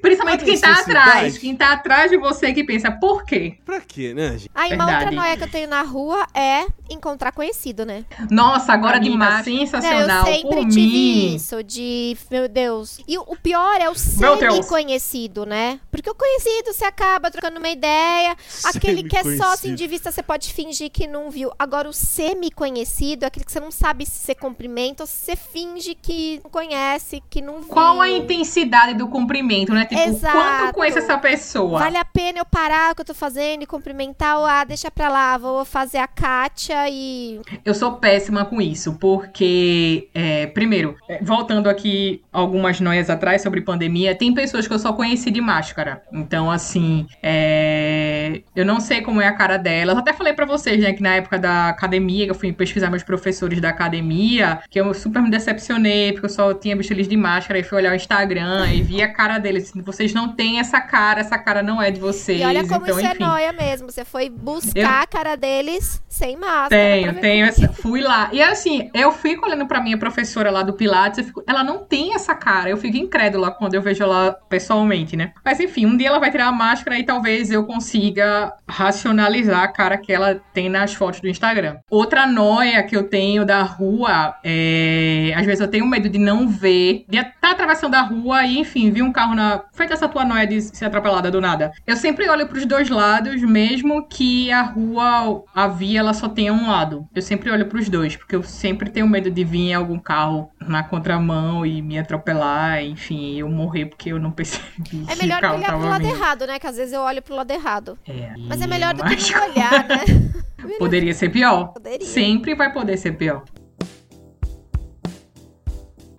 [0.00, 1.38] Principalmente quem tá atrás.
[1.38, 3.58] Quem tá atrás de você que pensa, por quê?
[3.64, 4.50] Pra quê, né, gente?
[4.54, 5.04] Aí uma Verdade.
[5.06, 8.04] outra noia que eu tenho na rua é encontrar conhecido, né?
[8.30, 9.50] Nossa, agora Pra de mim, máscara.
[9.50, 10.26] Não, Sensacional.
[10.26, 11.34] eu sempre por tive mim.
[11.36, 12.16] isso, de.
[12.30, 12.98] Meu Deus.
[13.06, 15.80] E o- pior é o semi-conhecido, né?
[15.90, 18.36] Porque o conhecido você acaba trocando uma ideia.
[18.64, 21.50] Aquele que é só assim de vista, você pode fingir que não viu.
[21.58, 25.36] Agora, o semi-conhecido é aquele que você não sabe se você cumprimenta ou se você
[25.36, 27.68] finge que não conhece, que não viu.
[27.68, 29.84] Qual a intensidade do cumprimento, né?
[29.88, 30.36] Tipo, Exato.
[30.36, 31.78] quanto conheço essa pessoa?
[31.78, 34.90] Vale a pena eu parar o que eu tô fazendo e cumprimentar ou ah, deixa
[34.90, 37.40] pra lá, vou fazer a Kátia e.
[37.64, 43.60] Eu sou péssima com isso, porque, é, primeiro, é, voltando aqui algumas noias atrás sobre
[43.60, 46.02] pandemia, tem pessoas que eu só conheci de máscara.
[46.12, 49.96] Então, assim, é, eu não sei como é a cara delas.
[49.96, 53.02] Até falei pra vocês, né, que na época da academia, que eu fui pesquisar meus
[53.02, 57.16] professores da academia, que eu super me decepcionei, porque eu só tinha visto eles de
[57.16, 59.72] máscara, e fui olhar o Instagram e vi a cara deles.
[59.82, 62.40] Vocês não têm essa cara, essa cara não é de vocês.
[62.40, 63.24] E olha como então, isso é enfim.
[63.24, 63.90] nóia mesmo.
[63.90, 66.68] Você foi buscar Eu- a cara deles sem máscara.
[66.68, 67.46] Tenho, tenho.
[67.46, 68.28] Essa, fui lá.
[68.32, 71.78] E assim, eu fico olhando pra minha professora lá do Pilates, eu fico- ela não
[71.84, 72.68] tem essa cara.
[72.70, 75.32] Eu fico incrédula quando eu vejo ela pessoalmente, né?
[75.44, 79.68] Mas enfim, um dia ela vai tirar a máscara e talvez eu consiga racionalizar a
[79.68, 81.76] cara que ela tem nas fotos do Instagram.
[81.90, 85.32] Outra noia que eu tenho da rua é.
[85.36, 88.90] Às vezes eu tenho medo de não ver, de estar atravessando a rua e, enfim,
[88.90, 89.62] vi um carro na.
[89.78, 91.70] Feita essa tua noia de ser atropelada do nada.
[91.86, 96.52] Eu sempre olho pros dois lados, mesmo que a rua, a via, ela só tenha
[96.52, 97.06] um lado.
[97.14, 100.82] Eu sempre olho pros dois, porque eu sempre tenho medo de vir algum carro na
[100.82, 105.06] contramão e me atropelar, enfim, eu morrer porque eu não percebi.
[105.08, 106.58] É melhor olhar pro lado errado, né?
[106.58, 107.96] Que às vezes eu olho pro lado errado.
[108.04, 110.00] É, Mas é melhor do que não olhar, né?
[110.76, 111.68] Poderia ser pior.
[111.68, 112.04] Poderia.
[112.04, 113.44] Sempre vai poder ser pior.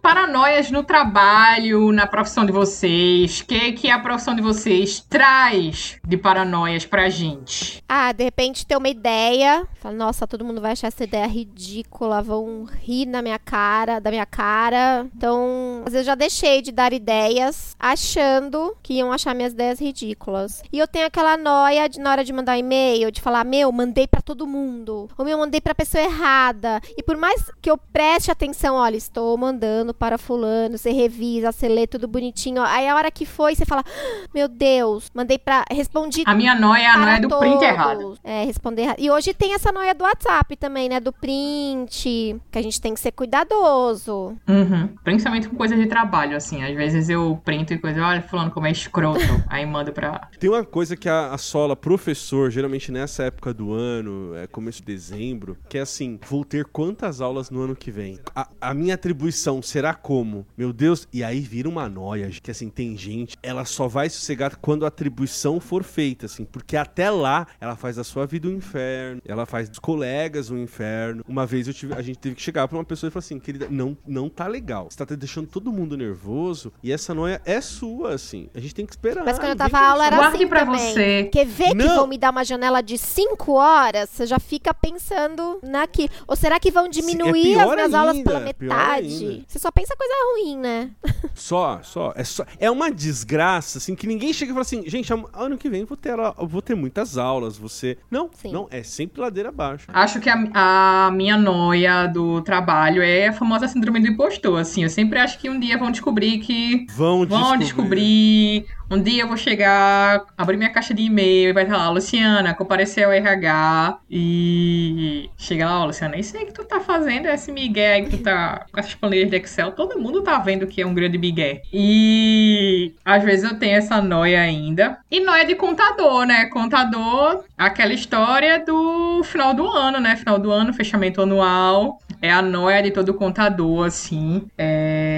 [0.01, 3.41] Paranoias no trabalho, na profissão de vocês.
[3.41, 7.83] O que, que a profissão de vocês traz de paranoias pra gente?
[7.87, 9.67] Ah, de repente ter uma ideia.
[9.75, 12.21] Fala, nossa, todo mundo vai achar essa ideia ridícula.
[12.21, 15.05] Vão rir na minha cara, da minha cara.
[15.15, 19.81] Então, às vezes eu já deixei de dar ideias achando que iam achar minhas ideias
[19.81, 20.63] ridículas.
[20.71, 23.69] E eu tenho aquela noia de, na hora de mandar um e-mail, de falar, meu,
[23.71, 25.09] mandei pra todo mundo.
[25.17, 26.79] Ou meu, mandei pra pessoa errada.
[26.97, 31.67] E por mais que eu preste atenção, olha, estou mandando para fulano, você revisa, você
[31.67, 32.61] lê tudo bonitinho.
[32.61, 35.63] Aí a hora que foi, você fala, "Ah, meu Deus, mandei pra.
[35.71, 38.17] Respondi A minha noia é a noia do print errado.
[38.23, 38.99] É, responder errado.
[38.99, 40.99] E hoje tem essa noia do WhatsApp também, né?
[40.99, 44.37] Do print, que a gente tem que ser cuidadoso.
[44.47, 44.89] Uhum.
[45.03, 46.63] Principalmente com coisas de trabalho, assim.
[46.63, 49.19] Às vezes eu printo e coisa, olha, fulano como é escroto.
[49.47, 50.29] aí mando pra.
[50.39, 54.85] Tem uma coisa que a, assola professor, geralmente nessa época do ano, é começo de
[54.85, 58.19] dezembro, que é assim, vou ter quantas aulas no ano que vem?
[58.35, 60.45] A, a minha atribuição será Será como?
[60.57, 64.57] Meu Deus, e aí vira uma noia, que assim, tem gente, ela só vai sossegar
[64.57, 68.51] quando a atribuição for feita, assim, porque até lá ela faz a sua vida um
[68.51, 71.23] inferno, ela faz dos colegas um inferno.
[71.25, 73.39] Uma vez eu tive, a gente teve que chegar pra uma pessoa e falar assim,
[73.39, 74.87] querida, não, não tá legal.
[74.89, 78.49] Você tá deixando todo mundo nervoso e essa noia é sua, assim.
[78.53, 79.23] A gente tem que esperar.
[79.23, 80.93] Mas quando eu tava aula era Guarde assim pra também.
[80.93, 81.23] você.
[81.31, 81.95] Quer ver que Não.
[81.95, 84.09] vão me dar uma janela de 5 horas?
[84.09, 86.09] Você já fica pensando naquilo.
[86.27, 89.45] Ou será que vão diminuir as pior minhas aulas ainda, pela pior metade?
[89.47, 90.91] Você só pensa coisa ruim, né?
[91.35, 92.11] Só, só.
[92.15, 92.45] É, só.
[92.59, 95.95] é uma desgraça, assim, que ninguém chega e fala assim, gente, ano que vem vou
[95.95, 97.97] ter, vou ter muitas aulas, você...
[98.11, 98.51] Não, Sim.
[98.51, 99.87] não, é sempre ladeira abaixo.
[99.93, 104.83] Acho que a, a minha noia do trabalho é a famosa síndrome do impostor, assim.
[104.83, 108.65] Eu sempre acho que um dia vão descobrir que Vão, Vão descobrir.
[108.91, 112.55] Um dia eu vou chegar, abrir minha caixa de e-mail e vai estar lá, Luciana,
[112.55, 117.93] comparecer ao RH e chega lá, Luciana, isso aí que tu tá fazendo, esse migué
[117.93, 120.85] aí que tu tá com essas planilhas de Excel, todo mundo tá vendo que é
[120.85, 121.61] um grande migué.
[121.71, 124.97] E às vezes eu tenho essa noia ainda.
[125.11, 126.45] E noia de contador, né?
[126.45, 130.15] Contador, aquela história do final do ano, né?
[130.15, 131.99] Final do ano, fechamento anual.
[132.21, 134.47] É a noia de todo contador, assim.
[134.57, 135.08] É...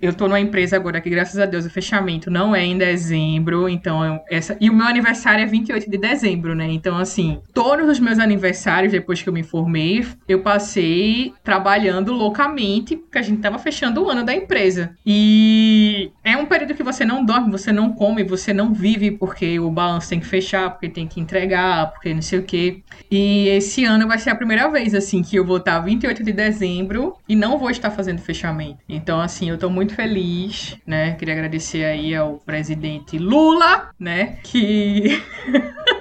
[0.00, 3.68] Eu tô numa empresa agora que, graças a Deus, o fechamento não é em dezembro.
[3.68, 4.56] Então, eu- essa...
[4.60, 6.66] E o meu aniversário é 28 de dezembro, né?
[6.70, 12.96] Então, assim, todos os meus aniversários, depois que eu me formei, eu passei trabalhando loucamente,
[12.96, 14.94] porque a gente tava fechando o ano da empresa.
[15.06, 19.58] E é um período que você não dorme, você não come, você não vive, porque
[19.58, 22.82] o balanço tem que fechar, porque tem que entregar, porque não sei o quê.
[23.10, 26.32] E esse ano vai ser a primeira vez, assim, que eu vou estar 28 de
[26.32, 28.78] dezembro e não vou estar fazendo fechamento.
[28.88, 31.14] Então, assim, eu tô muito feliz, né?
[31.14, 34.38] Queria agradecer aí ao presidente Lula, né?
[34.42, 35.22] Que.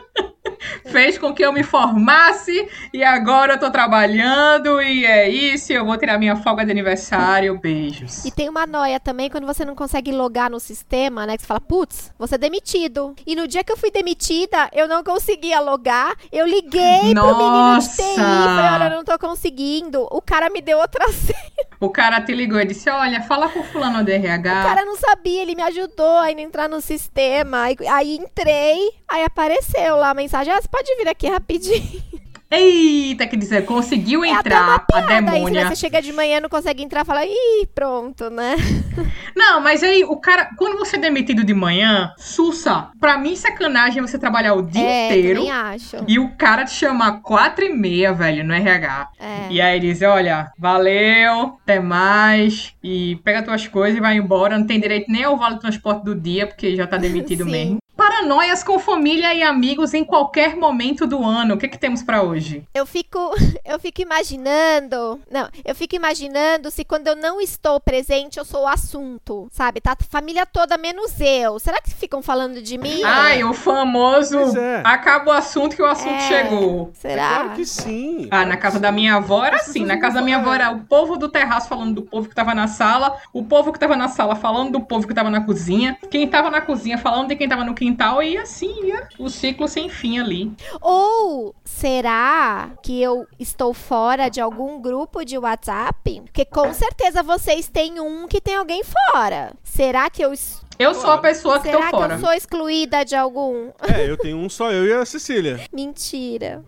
[0.85, 5.71] Fez com que eu me formasse e agora eu tô trabalhando e é isso.
[5.71, 7.57] Eu vou tirar minha folga de aniversário.
[7.59, 8.25] Beijos.
[8.25, 11.35] E tem uma noia também quando você não consegue logar no sistema, né?
[11.35, 13.15] Que você fala, putz, você é demitido.
[13.25, 16.15] E no dia que eu fui demitida, eu não conseguia logar.
[16.31, 18.43] Eu liguei pro menino de TI, Nossa!
[18.43, 20.07] falei, olha, eu não tô conseguindo.
[20.11, 21.69] O cara me deu outra senha.
[21.79, 24.59] O cara te ligou e disse: Olha, fala com fulano do RH.
[24.59, 27.63] O cara não sabia, ele me ajudou a entrar no sistema.
[27.63, 32.03] Aí, aí entrei, aí apareceu lá a mensagem, você pode vir aqui rapidinho.
[32.51, 35.67] Eita, quer dizer, conseguiu É entrar uma a demônia.
[35.67, 38.55] Você chega de manhã, não consegue entrar, fala, ih, pronto, né?
[39.35, 42.89] Não, mas aí o cara, quando você é demitido de manhã, sussa.
[42.99, 45.97] Pra mim, sacanagem é você trabalhar o dia é, inteiro também acho.
[46.07, 49.09] e o cara te chamar quatro e meia, velho, no RH.
[49.19, 49.47] É.
[49.51, 54.57] E aí diz, olha, valeu, até mais, e pega tuas coisas e vai embora.
[54.57, 57.77] Não tem direito nem ao vale transporte do dia, porque já tá demitido mesmo.
[57.99, 61.55] Paranoias com família e amigos em qualquer momento do ano.
[61.55, 62.63] O que que temos pra hoje?
[62.73, 63.19] Eu fico,
[63.65, 65.19] eu fico imaginando.
[65.29, 69.49] Não, eu fico imaginando se quando eu não estou presente, eu sou o assunto.
[69.51, 69.81] Sabe?
[69.81, 71.59] Tá a família toda menos eu.
[71.59, 73.03] Será que ficam falando de mim?
[73.03, 74.81] Ai, o famoso é.
[74.85, 76.27] acaba o assunto que o assunto É.
[76.29, 76.91] chegou.
[76.93, 77.27] Será?
[77.27, 78.29] Claro que sim.
[78.31, 79.83] Ah, na casa da minha avó era assim.
[79.85, 82.55] Na casa da minha avó era o povo do terraço falando do povo que tava
[82.55, 85.97] na sala, o povo que tava na sala falando do povo que tava na cozinha,
[86.09, 87.88] quem tava na cozinha falando de quem tava no quintal
[88.23, 90.51] e assim ia o ciclo sem fim ali.
[90.81, 96.21] Ou será que eu estou fora de algum grupo de WhatsApp?
[96.21, 99.53] Porque com certeza vocês têm um que tem alguém fora.
[99.63, 102.13] Será que eu es- Eu sou a pessoa que será tô que fora.
[102.15, 103.69] eu sou excluída de algum?
[103.93, 105.59] É, eu tenho um só, eu e a Cecília.
[105.73, 106.63] Mentira.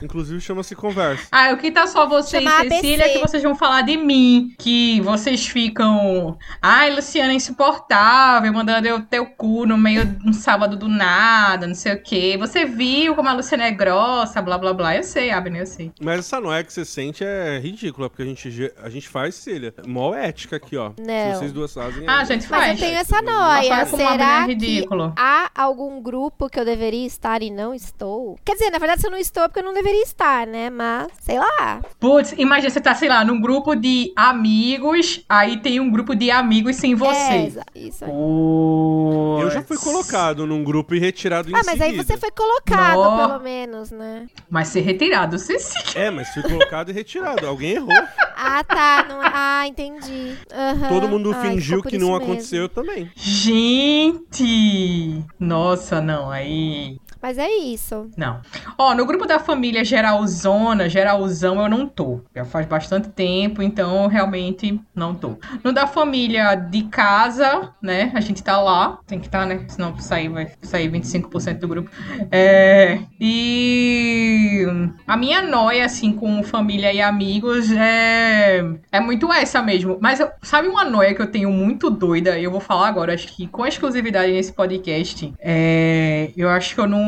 [0.00, 1.26] Inclusive chama-se Conversa.
[1.32, 3.18] Ah, o que tá só você Chamar e Cecília ABC.
[3.18, 4.54] que vocês vão falar de mim.
[4.58, 6.38] Que vocês ficam.
[6.62, 10.86] Ai, Luciana é insuportável, mandando eu ter o cu no meio de um sábado do
[10.88, 12.36] nada, não sei o quê.
[12.38, 14.94] Você viu como a Luciana é grossa, blá blá blá.
[14.94, 15.90] Eu sei, Abner, eu sei.
[16.00, 19.34] Mas essa noia que você sente é ridícula, porque a gente, ge- a gente faz,
[19.34, 19.74] Cecília.
[19.84, 20.92] Mó ética aqui, ó.
[20.96, 21.32] Não.
[21.32, 22.04] Se vocês duas fazem.
[22.06, 22.80] Ah, é- gente, Mas faz.
[22.80, 23.47] eu tenho essa noia.
[23.48, 24.84] Uma Será que
[25.16, 28.38] há algum grupo que eu deveria estar e não estou?
[28.44, 30.70] Quer dizer, na verdade, se eu não estou é porque eu não deveria estar, né?
[30.70, 31.80] Mas, sei lá.
[31.98, 36.30] Putz, imagina você tá, sei lá, num grupo de amigos, aí tem um grupo de
[36.30, 37.34] amigos sem É, você.
[37.46, 38.10] exa- isso aí.
[38.10, 39.42] Putz.
[39.42, 42.04] Eu já fui colocado num grupo e retirado em Ah, mas aí seguida.
[42.04, 43.26] você foi colocado, Nó.
[43.28, 44.26] pelo menos, né?
[44.50, 45.78] Mas ser retirado, você sim.
[45.94, 47.46] É, mas fui colocado e retirado.
[47.46, 47.88] Alguém errou.
[48.36, 49.04] Ah, tá.
[49.08, 49.18] Não...
[49.22, 50.36] Ah, entendi.
[50.52, 50.88] Aham.
[50.88, 52.22] Todo mundo Ai, fingiu que não mesmo.
[52.22, 53.10] aconteceu eu também.
[53.40, 55.24] Gente!
[55.38, 56.98] Nossa, não, aí.
[57.20, 58.08] Mas é isso.
[58.16, 58.40] Não.
[58.76, 62.20] Ó, no grupo da família geralzona, geralzão, eu não tô.
[62.34, 65.36] Já faz bastante tempo, então realmente não tô.
[65.64, 68.12] No da família de casa, né?
[68.14, 68.98] A gente tá lá.
[69.06, 69.64] Tem que estar, tá, né?
[69.68, 71.90] Senão sair, vai sair 25% do grupo.
[72.30, 73.00] É.
[73.20, 74.64] E.
[75.06, 78.64] A minha noia, assim, com família e amigos é.
[78.92, 79.98] É muito essa mesmo.
[80.00, 82.38] Mas sabe uma noia que eu tenho muito doida?
[82.38, 85.32] Eu vou falar agora, acho que com exclusividade nesse podcast.
[85.40, 86.30] É.
[86.36, 87.07] Eu acho que eu não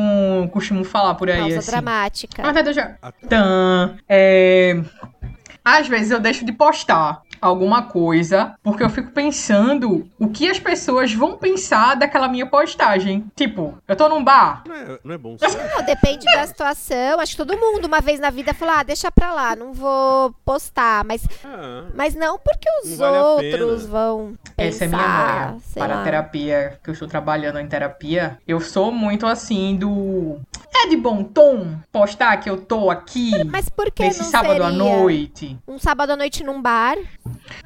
[0.51, 1.39] costumo falar por aí.
[1.39, 1.71] Pausa assim.
[1.71, 2.41] dramática.
[2.41, 2.95] Na verdade, eu já.
[3.27, 4.81] Tan, é...
[5.63, 10.59] Às vezes eu deixo de postar alguma coisa porque eu fico pensando o que as
[10.59, 13.25] pessoas vão pensar daquela minha postagem.
[13.35, 14.63] Tipo, eu tô num bar.
[14.67, 15.47] Não é, não é bom ser.
[15.47, 17.19] Não, depende da situação.
[17.19, 20.33] Acho que todo mundo, uma vez na vida, falou: ah, deixa pra lá, não vou
[20.45, 21.03] postar.
[21.03, 24.67] Mas, Ah, mas não porque os Não vale outros vão pensar.
[24.67, 25.57] Essa é minha noia.
[25.75, 26.01] Para lá.
[26.01, 30.39] a terapia, que eu estou trabalhando em terapia, eu sou muito assim do.
[30.83, 34.63] É de bom tom postar que eu tô aqui Mas por que nesse não sábado
[34.63, 35.59] à noite?
[35.67, 36.97] um sábado à noite num bar?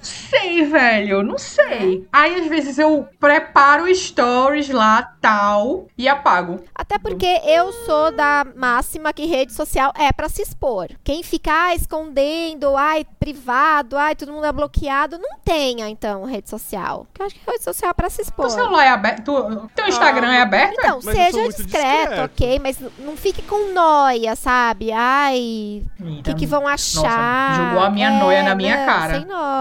[0.02, 2.08] Sei, velho, não sei.
[2.12, 6.60] Aí às vezes eu preparo stories lá, tal, e apago.
[6.74, 10.88] Até porque eu sou da máxima que rede social é pra se expor.
[11.04, 17.06] Quem ficar escondendo, ai, privado, ai, todo mundo é bloqueado, não tenha, então, rede social.
[17.08, 18.48] Porque eu acho que rede social é pra se expor.
[18.48, 19.24] Teu celular é aberto?
[19.24, 20.74] Tu- Teu Instagram é aberto?
[20.78, 22.22] Então, Mas seja discreto, discreto.
[22.24, 22.60] ok?
[22.60, 24.92] Mas não fique com noia, sabe?
[24.92, 27.56] Ai, o que, que vão achar?
[27.56, 29.14] jogou a minha noia na minha não, cara.
[29.16, 29.55] Sem noia.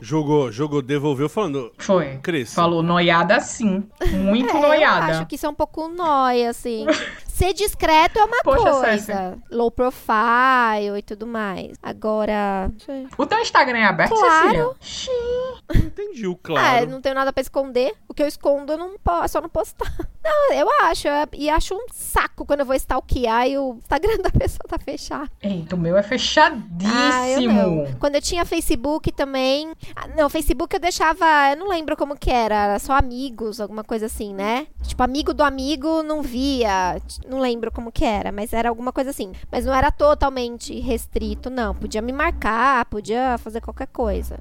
[0.00, 1.72] Jogou, jogou, devolveu falando.
[1.78, 2.18] Foi.
[2.22, 2.54] Cris.
[2.54, 3.84] Falou noiada sim.
[4.12, 5.06] Muito É, eu noiada.
[5.18, 6.86] acho que isso é um pouco noia, assim.
[7.42, 8.80] Ser discreto é uma Poxa, coisa.
[8.80, 9.38] Cécia.
[9.50, 11.76] Low profile e tudo mais.
[11.82, 12.70] Agora.
[13.18, 14.76] O teu Instagram é aberto, Claro.
[14.80, 15.52] Cecília?
[15.74, 16.84] Entendi o Ah, claro.
[16.84, 17.94] eu não tenho nada pra esconder.
[18.08, 19.90] O que eu escondo, eu não posso, é só não postar.
[20.24, 21.08] Não, eu acho.
[21.08, 24.78] eu- E acho um saco quando eu vou stalkear e o Instagram da pessoa tá
[24.78, 25.28] fechado.
[25.42, 27.52] Eita, o meu é Ah, eu fechadíssimo.
[27.52, 27.92] não.
[27.98, 29.72] Quando eu tinha Facebook também.
[29.96, 31.24] Ah, não, Facebook eu deixava.
[31.50, 32.54] Eu não lembro como que era.
[32.54, 34.68] Era só amigos, alguma coisa assim, né?
[34.84, 37.02] Tipo, amigo do amigo não via.
[37.32, 39.32] Não lembro como que era, mas era alguma coisa assim.
[39.50, 41.74] Mas não era totalmente restrito, não.
[41.74, 44.38] Podia me marcar, podia fazer qualquer coisa.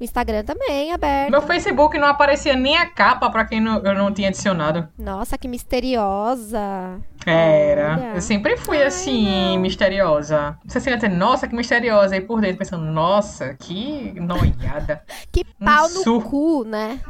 [0.00, 1.30] O Instagram também aberto.
[1.30, 4.88] Meu Facebook não aparecia nem a capa pra quem não- eu não tinha adicionado.
[4.98, 7.00] Nossa, que misteriosa.
[7.24, 7.92] Era.
[7.94, 8.14] Olha.
[8.16, 9.60] Eu sempre fui Ai, assim, não.
[9.62, 10.58] misteriosa.
[10.66, 12.14] Cecília até, nossa, que misteriosa.
[12.16, 15.02] Aí por dentro pensando, nossa, que noiada.
[15.32, 17.00] Que pau no Su- cu, né?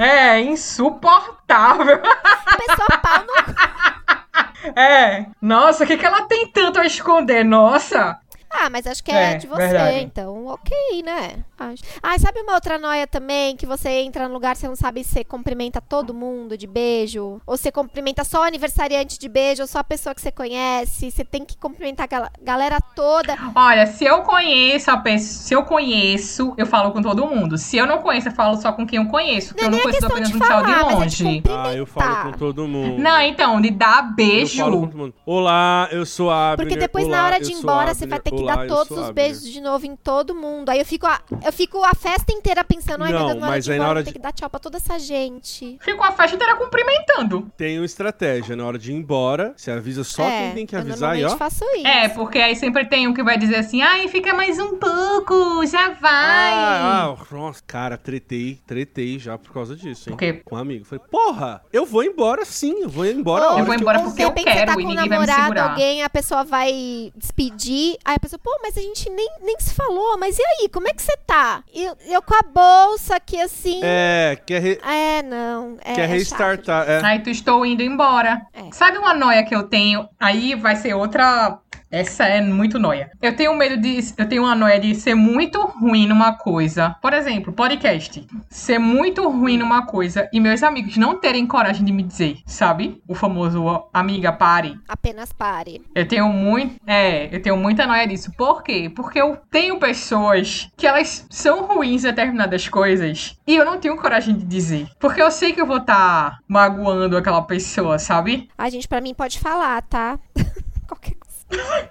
[0.00, 1.98] é, insuportável.
[2.02, 3.97] Pessoa pau no cu.
[4.76, 5.26] É.
[5.40, 7.44] Nossa, o que, que ela tem tanto a esconder?
[7.44, 8.18] Nossa.
[8.50, 9.98] Ah, mas acho que é, É, de você, verdade.
[10.00, 11.44] então ok, né?
[11.58, 11.82] Acho.
[12.02, 13.56] Ah, sabe uma outra noia também?
[13.56, 17.40] Que você entra num lugar, você não sabe se você cumprimenta todo mundo de beijo,
[17.46, 21.10] ou você cumprimenta só o aniversariante de beijo, ou só a pessoa que você conhece.
[21.10, 23.36] Você tem que cumprimentar aquela galera toda.
[23.54, 27.58] Olha, se eu conheço a pessoa, se eu conheço, eu falo com todo mundo.
[27.58, 29.54] Se eu não conheço, eu falo só com quem eu conheço.
[29.54, 31.24] Porque Não é eu não a conheço apenas um tchau de falar, é de longe.
[31.24, 32.98] cumprir- Ah, eu falo com todo mundo.
[33.00, 34.64] Não, então, de dar Eu falo beijo.
[34.64, 35.14] com todo mundo.
[35.26, 36.66] Olá, eu sou a Abner.
[36.68, 37.94] Porque depois, Olá, na hora de ir embora, Abner.
[37.96, 40.68] você vai ter que Olá, dar todos os beijos de novo em todo mundo.
[40.70, 43.46] Aí eu fico a, eu fico a festa inteira pensando, ai meu Não, Deus, na
[43.46, 44.76] hora mas de ir aí na hora eu tenho de- que dar tchau pra toda
[44.76, 45.78] essa gente.
[45.80, 47.50] Fico a festa inteira cumprimentando.
[47.56, 48.54] Tem uma estratégia.
[48.56, 51.24] Na hora de ir embora, você avisa só é, quem tem que eu avisar e
[51.24, 51.36] ó.
[51.36, 51.86] faço isso.
[51.86, 55.66] É, porque aí sempre tem um que vai dizer assim, ai, fica mais um pouco,
[55.66, 56.52] já vai.
[56.54, 60.16] Ah, ah, nossa, cara, tretei, tretei já por causa disso, hein?
[60.16, 60.32] Por quê?
[60.44, 60.84] Com um amigo.
[60.84, 63.50] Falei, porra, eu vou embora sim, eu vou embora.
[63.50, 64.88] hora Eu vou que embora Ou porque de eu quero você tá e com um
[64.88, 65.70] ninguém vai me namorado, segurar.
[65.70, 69.74] alguém, a pessoa vai despedir, aí a pessoa, pô, mas a gente nem, nem se
[69.74, 71.62] falou, mas e aí, como é que você tá?
[71.72, 73.80] Eu, eu com a bolsa aqui assim.
[73.84, 75.78] É, quer, re- É, não.
[75.80, 76.84] É, quer é restartar.
[76.86, 76.90] chato.
[76.90, 77.06] é.
[77.06, 78.42] Aí tu estou indo embora.
[78.52, 78.72] É.
[78.72, 80.08] Sabe uma noia que eu tenho?
[80.18, 81.58] Aí vai ser outra.
[81.90, 83.10] Essa é muito noia.
[83.20, 83.98] Eu tenho medo de.
[84.16, 86.96] Eu tenho uma noia de ser muito ruim numa coisa.
[87.00, 88.26] Por exemplo, podcast.
[88.50, 93.02] Ser muito ruim numa coisa e meus amigos não terem coragem de me dizer, sabe?
[93.08, 94.78] O famoso amiga, pare.
[94.86, 95.82] Apenas pare.
[95.94, 96.76] Eu tenho muito.
[96.86, 98.30] É, eu tenho muita noia disso.
[98.36, 98.90] Por quê?
[98.94, 103.96] Porque eu tenho pessoas que elas são ruins em determinadas coisas e eu não tenho
[103.96, 104.88] coragem de dizer.
[104.98, 108.48] Porque eu sei que eu vou estar magoando aquela pessoa, sabe?
[108.58, 110.18] A gente, pra mim, pode falar, tá?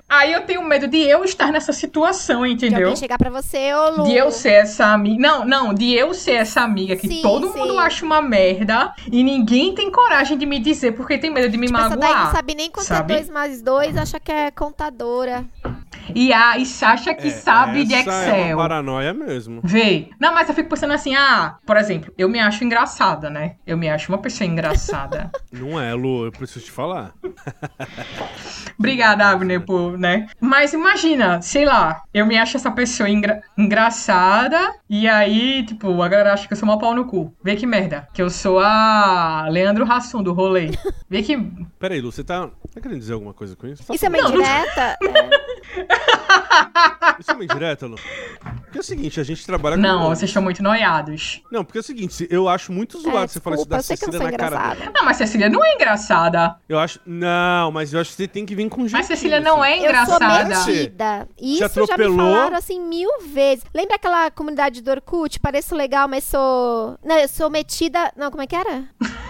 [0.08, 2.80] Aí eu tenho medo de eu estar nessa situação, De entendeu?
[2.80, 4.04] alguém chegar pra você, ô Lu.
[4.06, 5.20] De eu ser essa amiga.
[5.22, 7.60] Não, não, de eu ser essa amiga que Sim, todo sim.
[7.60, 11.58] mundo acha uma merda e ninguém tem coragem de me dizer porque tem medo de
[11.58, 12.32] me Tipo, essa daí não magoar.
[12.36, 13.14] sabe nem quanto sabe?
[13.14, 15.44] é 2 mais 2, acha que é contadora.
[16.16, 18.58] E a e Sasha que É, sabe de essa É Excel.
[18.58, 19.62] uma paranoia mesmo.
[19.64, 20.10] Vê.
[20.20, 23.56] Não, mas eu fico pensando assim, ah, por exemplo, eu me acho engraçada, né?
[23.66, 25.32] Eu me acho uma pessoa engraçada.
[25.52, 27.14] Não é, Lu, eu preciso te falar.
[28.78, 30.28] Obrigada, Abner, por, né?
[30.40, 36.08] Mas imagina, sei lá, eu me acho essa pessoa engra engraçada e aí, tipo, a
[36.08, 37.34] galera acha que eu sou uma pau no cu.
[37.44, 38.08] Vê que merda.
[38.14, 40.72] Que eu sou a Leandro Hassum do rolê.
[41.10, 41.38] Vê que.
[41.80, 43.84] Peraí, Lu, você tá, tá querendo dizer alguma coisa com isso?
[43.92, 44.46] Isso é uma Não, não-?
[44.46, 44.98] É.
[47.20, 47.96] Isso é uma indireta, Lu?
[48.64, 49.82] Porque é o seguinte, a gente trabalha com...
[49.82, 51.42] Não, vocês estão muito noiados.
[51.52, 53.82] Não, porque é o seguinte, se- eu acho muito zoado É, você falar isso da
[53.82, 54.92] Cecília sou na cara engraçada.
[54.94, 56.56] Não, mas Cecília não é engraçada.
[56.70, 57.00] Eu acho...
[57.06, 59.00] Não, mas eu acho que você tem que vir com jeitinho.
[59.00, 59.72] Mas Cecília não assim.
[59.72, 60.44] é Eu sou engraçada.
[60.68, 61.28] metida.
[61.40, 62.18] Isso já me atropelou?
[62.36, 63.64] falaram assim mil vezes.
[63.74, 65.40] Lembra aquela comunidade do Orkut?
[65.40, 67.00] Pareço legal, mas sou.
[67.04, 68.12] Não, eu sou metida.
[68.16, 68.84] Não, como é que era?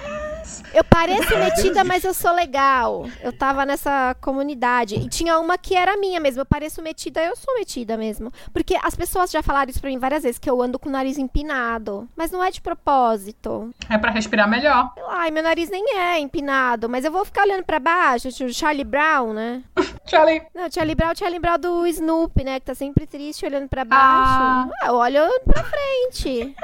[0.77, 3.07] Eu pareço metida, mas eu sou legal.
[3.23, 4.93] Eu tava nessa comunidade.
[4.93, 6.41] E tinha uma que era minha mesmo.
[6.41, 8.31] Eu pareço metida, eu sou metida mesmo.
[8.53, 10.91] Porque as pessoas já falaram isso pra mim várias vezes, que eu ando com o
[10.91, 12.07] nariz empinado.
[12.15, 13.71] Mas não é de propósito.
[13.89, 14.93] É pra respirar melhor.
[15.27, 16.87] E meu nariz nem é empinado.
[16.87, 18.31] Mas eu vou ficar olhando pra baixo.
[18.31, 19.63] tipo Charlie Brown, né?
[20.05, 20.43] Charlie.
[20.53, 22.59] Não, Charlie Brown, Charlie Brown do Snoopy, né?
[22.59, 23.85] Que tá sempre triste olhando pra Ah.
[23.85, 24.71] baixo.
[24.83, 26.55] Ah, eu olho pra frente.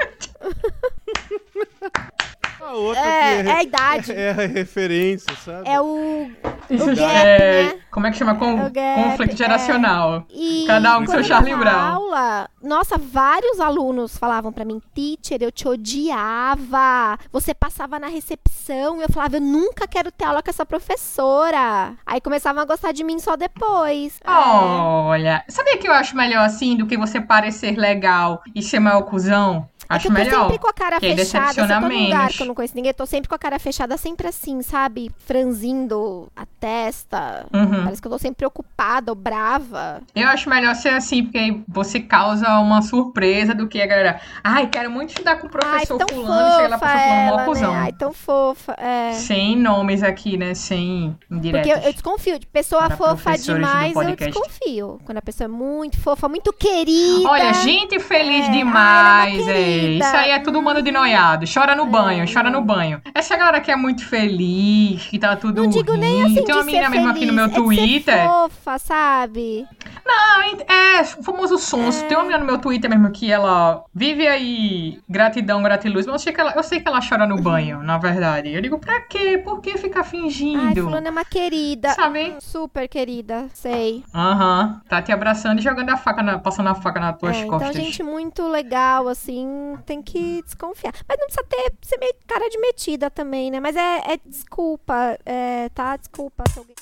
[2.60, 4.12] A outra É, que é a idade.
[4.14, 5.68] É, a referência, sabe?
[5.68, 6.30] É o.
[6.70, 7.62] Isso O gap, é.
[7.74, 7.80] né?
[7.90, 8.34] Como é que chama?
[8.36, 8.58] Com...
[8.58, 9.36] É o gap, Conflito é.
[9.36, 10.26] geracional.
[10.30, 11.78] E Cada um com seu eu Charlie Brown.
[11.78, 17.18] aula, nossa, vários alunos falavam pra mim, teacher, eu te odiava.
[17.32, 21.94] Você passava na recepção e eu falava, eu nunca quero ter aula com essa professora.
[22.06, 24.20] Aí começavam a gostar de mim só depois.
[24.24, 24.30] É.
[24.30, 29.02] Olha, sabia que eu acho melhor assim do que você parecer legal e ser maior
[29.02, 29.68] cuzão?
[29.88, 30.42] É Acho que eu tô melhor.
[30.42, 31.60] sempre com a cara que fechada.
[31.60, 33.58] Eu tô num lugar que eu não conheço ninguém, eu tô sempre com a cara
[33.58, 35.10] fechada, sempre assim, sabe?
[35.26, 37.46] Franzindo a testa.
[37.52, 37.84] Uhum.
[37.84, 40.00] Parece que eu tô sempre preocupada ou brava.
[40.14, 44.20] Eu acho melhor ser assim, porque aí você causa uma surpresa do que a galera.
[44.42, 47.32] Ai, quero muito estudar com o Ai, professor tão fulano, chega lá, professor fulano, mó
[47.34, 47.72] ela, cuzão.
[47.72, 47.78] né?
[47.80, 48.72] Ai, tão fofa.
[48.78, 49.12] É.
[49.14, 50.54] Sem nomes aqui, né?
[50.54, 51.70] Sem indiretas.
[51.72, 52.38] Porque eu, eu desconfio.
[52.38, 55.00] De pessoa Para fofa demais, eu desconfio.
[55.04, 57.28] Quando a pessoa é muito fofa, muito querida.
[57.28, 59.98] Olha, gente feliz É, demais, ai, é é.
[59.98, 61.44] Isso aí é tudo mano de noiado.
[61.52, 63.00] Chora no banho, chora no banho.
[63.14, 66.26] Essa galera que é muito feliz, que tá tudo Não digo nem rindo.
[66.38, 68.26] assim Tem uma de menina mesmo feliz, aqui no meu é de ser Twitter.
[68.28, 69.66] fofa, sabe?
[70.06, 72.04] Não, é o famoso sonso.
[72.06, 76.18] Tem uma menina no meu Twitter mesmo que ela vive aí gratidão, gratiluz, mas eu
[76.18, 78.50] sei que ela, eu sei que ela chora no banho, na verdade.
[78.52, 79.38] Eu digo, pra quê?
[79.42, 80.82] Por que ficar Ai, fingindo?
[80.84, 81.90] fulana é uma querida.
[81.90, 82.34] Sabe?
[82.40, 84.04] Super querida, sei.
[84.14, 84.80] Aham.
[84.88, 87.58] Tá te abraçando e jogando a faca, na, passando a faca nas tuas É, então,
[87.58, 87.74] costas.
[87.74, 89.46] gente muito legal, assim,
[89.86, 90.92] tem que desconfiar.
[91.08, 93.60] Mas não precisa ter, ser meio cara de metida também, né?
[93.60, 95.96] Mas é, é desculpa, é, tá?
[95.96, 96.74] Desculpa se alguém...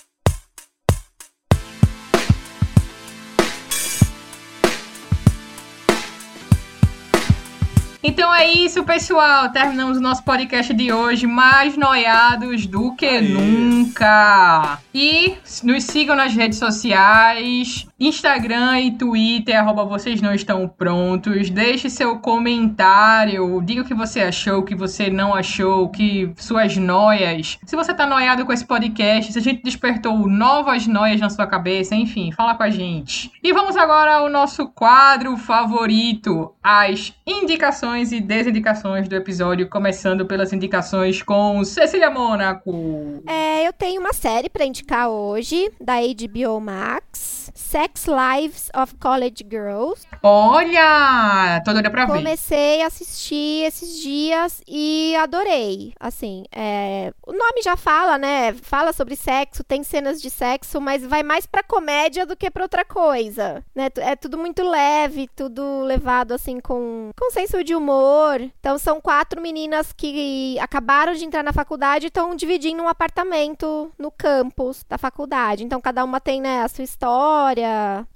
[8.05, 9.51] Então é isso, pessoal.
[9.51, 13.21] Terminamos o nosso podcast de hoje, mais noiados do que Aê.
[13.21, 14.81] nunca.
[14.93, 21.49] E nos sigam nas redes sociais, Instagram e Twitter, arroba vocês não estão prontos.
[21.51, 26.77] Deixe seu comentário, diga o que você achou, o que você não achou, que suas
[26.77, 27.59] noias.
[27.65, 31.47] Se você tá noiado com esse podcast, se a gente despertou novas noias na sua
[31.47, 33.31] cabeça, enfim, fala com a gente.
[33.41, 40.53] E vamos agora ao nosso quadro favorito, as indicações e desindicações do episódio, começando pelas
[40.53, 43.23] indicações com Cecília Mônaco.
[43.27, 47.42] É, eu tenho uma série pra indicar hoje, da HBO Max.
[47.55, 50.07] Sex Lives of College Girls.
[50.23, 52.13] Olha, tô doida pra ver.
[52.13, 55.93] Comecei a assistir esses dias e adorei.
[55.99, 58.53] Assim, é, o nome já fala, né?
[58.63, 62.65] Fala sobre sexo, tem cenas de sexo, mas vai mais pra comédia do que pra
[62.65, 63.89] outra coisa, né?
[63.99, 68.41] É tudo muito leve, tudo levado assim com, com senso de humor.
[68.61, 73.91] Então são quatro meninas que acabaram de entrar na faculdade e estão dividindo um apartamento
[73.99, 75.65] no campus da faculdade.
[75.65, 77.32] Então cada uma tem, né, a sua história.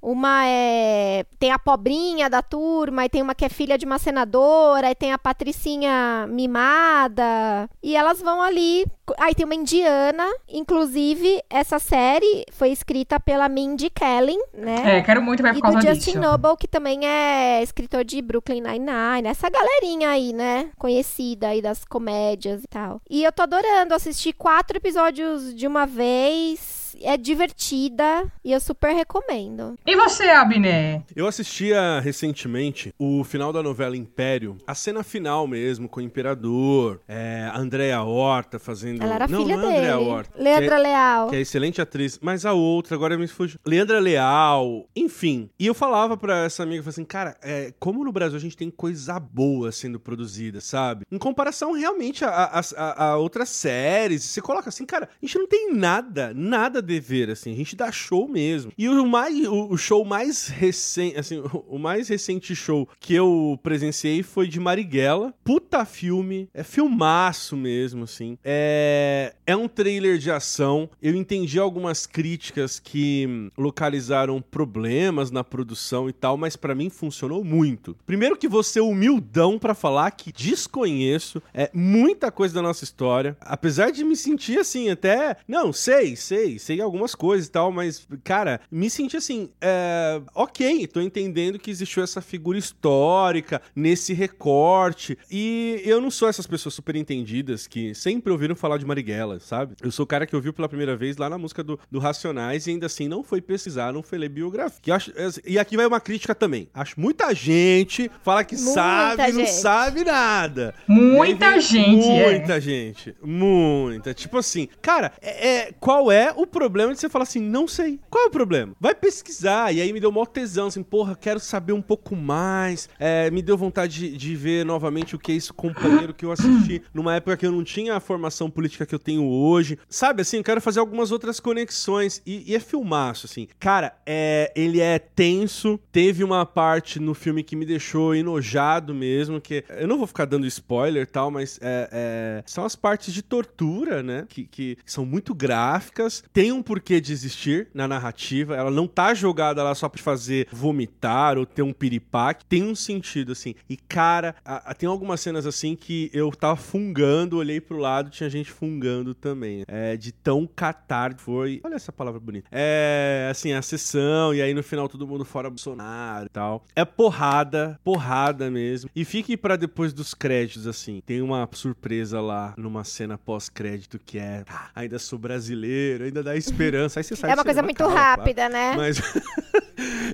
[0.00, 3.98] Uma é tem a pobrinha da turma, e tem uma que é filha de uma
[3.98, 7.68] senadora, e tem a patricinha mimada.
[7.82, 8.86] E elas vão ali.
[9.18, 14.98] Aí tem uma indiana, inclusive essa série foi escrita pela Mindy Kaling, né?
[14.98, 16.20] É, quero muito ver por E causa do Justin disso.
[16.20, 19.28] Noble, que também é escritor de Brooklyn Nine-Nine.
[19.28, 20.70] Essa galerinha aí, né?
[20.76, 23.00] Conhecida aí das comédias e tal.
[23.08, 26.75] E eu tô adorando assistir quatro episódios de uma vez.
[27.02, 29.74] É divertida e eu super recomendo.
[29.86, 31.02] E você, Abner?
[31.14, 37.00] Eu assistia recentemente o final da novela Império, a cena final mesmo, com o Imperador,
[37.08, 39.02] é, a Andrea Horta fazendo.
[39.02, 39.92] Ela era não, filha não é dele.
[39.92, 40.42] Horta.
[40.42, 41.26] Leandra que Leal.
[41.26, 43.58] é, que é excelente atriz, mas a outra, agora me fugiu.
[43.64, 45.50] Leandra Leal, enfim.
[45.58, 48.40] E eu falava pra essa amiga, eu falei assim, cara, é, como no Brasil a
[48.40, 51.04] gente tem coisa boa sendo produzida, sabe?
[51.10, 55.38] Em comparação realmente a, a, a- a outras séries, você coloca assim, cara, a gente
[55.38, 57.52] não tem nada, nada dever, assim.
[57.52, 58.72] A gente dá show mesmo.
[58.78, 64.22] E o, mais, o, show mais recente, assim, o, mais recente show que eu presenciei
[64.22, 65.34] foi de Marighella.
[65.44, 66.48] Puta filme.
[66.54, 68.38] É filmaço mesmo, assim.
[68.44, 70.88] É, é um trailer de ação.
[71.02, 77.44] Eu entendi algumas críticas que localizaram problemas na produção e tal, mas para mim funcionou
[77.44, 77.96] muito.
[78.06, 83.36] Primeiro que você é humildão para falar que desconheço é muita coisa da nossa história,
[83.40, 88.06] apesar de me sentir assim até, não, sei, sei, sei algumas coisas e tal, mas
[88.24, 95.18] cara, me senti assim, é, ok, tô entendendo que existiu essa figura histórica nesse recorte
[95.30, 99.74] e eu não sou essas pessoas super entendidas que sempre ouviram falar de Marighella, sabe?
[99.82, 102.66] Eu sou o cara que ouviu pela primeira vez lá na música do, do Racionais
[102.66, 104.78] e ainda assim não foi pesquisar, não foi ler biografia.
[104.80, 105.12] Que acho,
[105.44, 106.68] e aqui vai uma crítica também.
[106.74, 110.74] Acho muita gente fala que muita sabe e não sabe nada.
[110.86, 112.30] Muita gente, é.
[112.30, 112.60] Muita é.
[112.60, 113.14] gente.
[113.22, 114.14] Muita.
[114.14, 118.00] Tipo assim, cara, é, é, qual é o problema de você falar assim, não sei.
[118.08, 118.74] Qual é o problema?
[118.80, 119.74] Vai pesquisar.
[119.74, 122.88] E aí me deu maior tesão, assim, porra, quero saber um pouco mais.
[122.98, 126.32] É, me deu vontade de, de ver novamente o que é isso, companheiro, que eu
[126.32, 129.78] assisti numa época que eu não tinha a formação política que eu tenho hoje.
[129.88, 132.22] Sabe, assim, eu quero fazer algumas outras conexões.
[132.24, 133.48] E, e é filmaço, assim.
[133.58, 135.78] Cara, é, ele é tenso.
[135.92, 140.24] Teve uma parte no filme que me deixou enojado mesmo, que eu não vou ficar
[140.24, 144.26] dando spoiler e tal, mas é, é, são as partes de tortura, né?
[144.28, 146.22] Que, que, são muito gráficas.
[146.32, 148.56] Tem um porquê de existir na narrativa.
[148.56, 152.44] Ela não tá jogada lá só pra fazer vomitar ou ter um piripaque.
[152.46, 153.54] Tem um sentido, assim.
[153.68, 158.10] E, cara, a, a, tem algumas cenas assim que eu tava fungando, olhei pro lado,
[158.10, 159.64] tinha gente fungando também.
[159.66, 161.60] É, de tão catar foi.
[161.64, 162.48] Olha essa palavra bonita.
[162.50, 166.64] É, assim, a sessão, e aí no final todo mundo fora Bolsonaro e tal.
[166.74, 168.90] É porrada, porrada mesmo.
[168.94, 171.02] E fique para depois dos créditos, assim.
[171.04, 174.44] Tem uma surpresa lá numa cena pós-crédito que é.
[174.48, 177.00] Ah, ainda sou brasileiro, ainda dá esperança.
[177.00, 178.74] Aí você sai É uma coisa muito rápida, né?
[178.76, 179.00] Mas.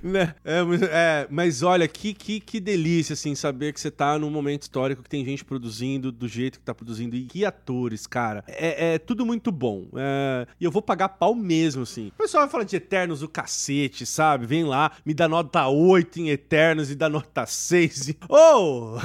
[0.02, 0.34] né?
[0.44, 0.60] É,
[0.90, 5.02] é, mas olha, que, que, que delícia, assim, saber que você tá num momento histórico
[5.02, 7.16] que tem gente produzindo do jeito que tá produzindo.
[7.16, 8.44] E que atores, cara.
[8.46, 9.86] É, é tudo muito bom.
[9.96, 12.08] É, e eu vou pagar pau mesmo, assim.
[12.08, 14.46] O pessoal vai falar de Eternos o cacete, sabe?
[14.46, 18.08] Vem lá, me dá nota 8 em Eternos e dá nota 6.
[18.08, 18.18] E...
[18.28, 18.96] Oh!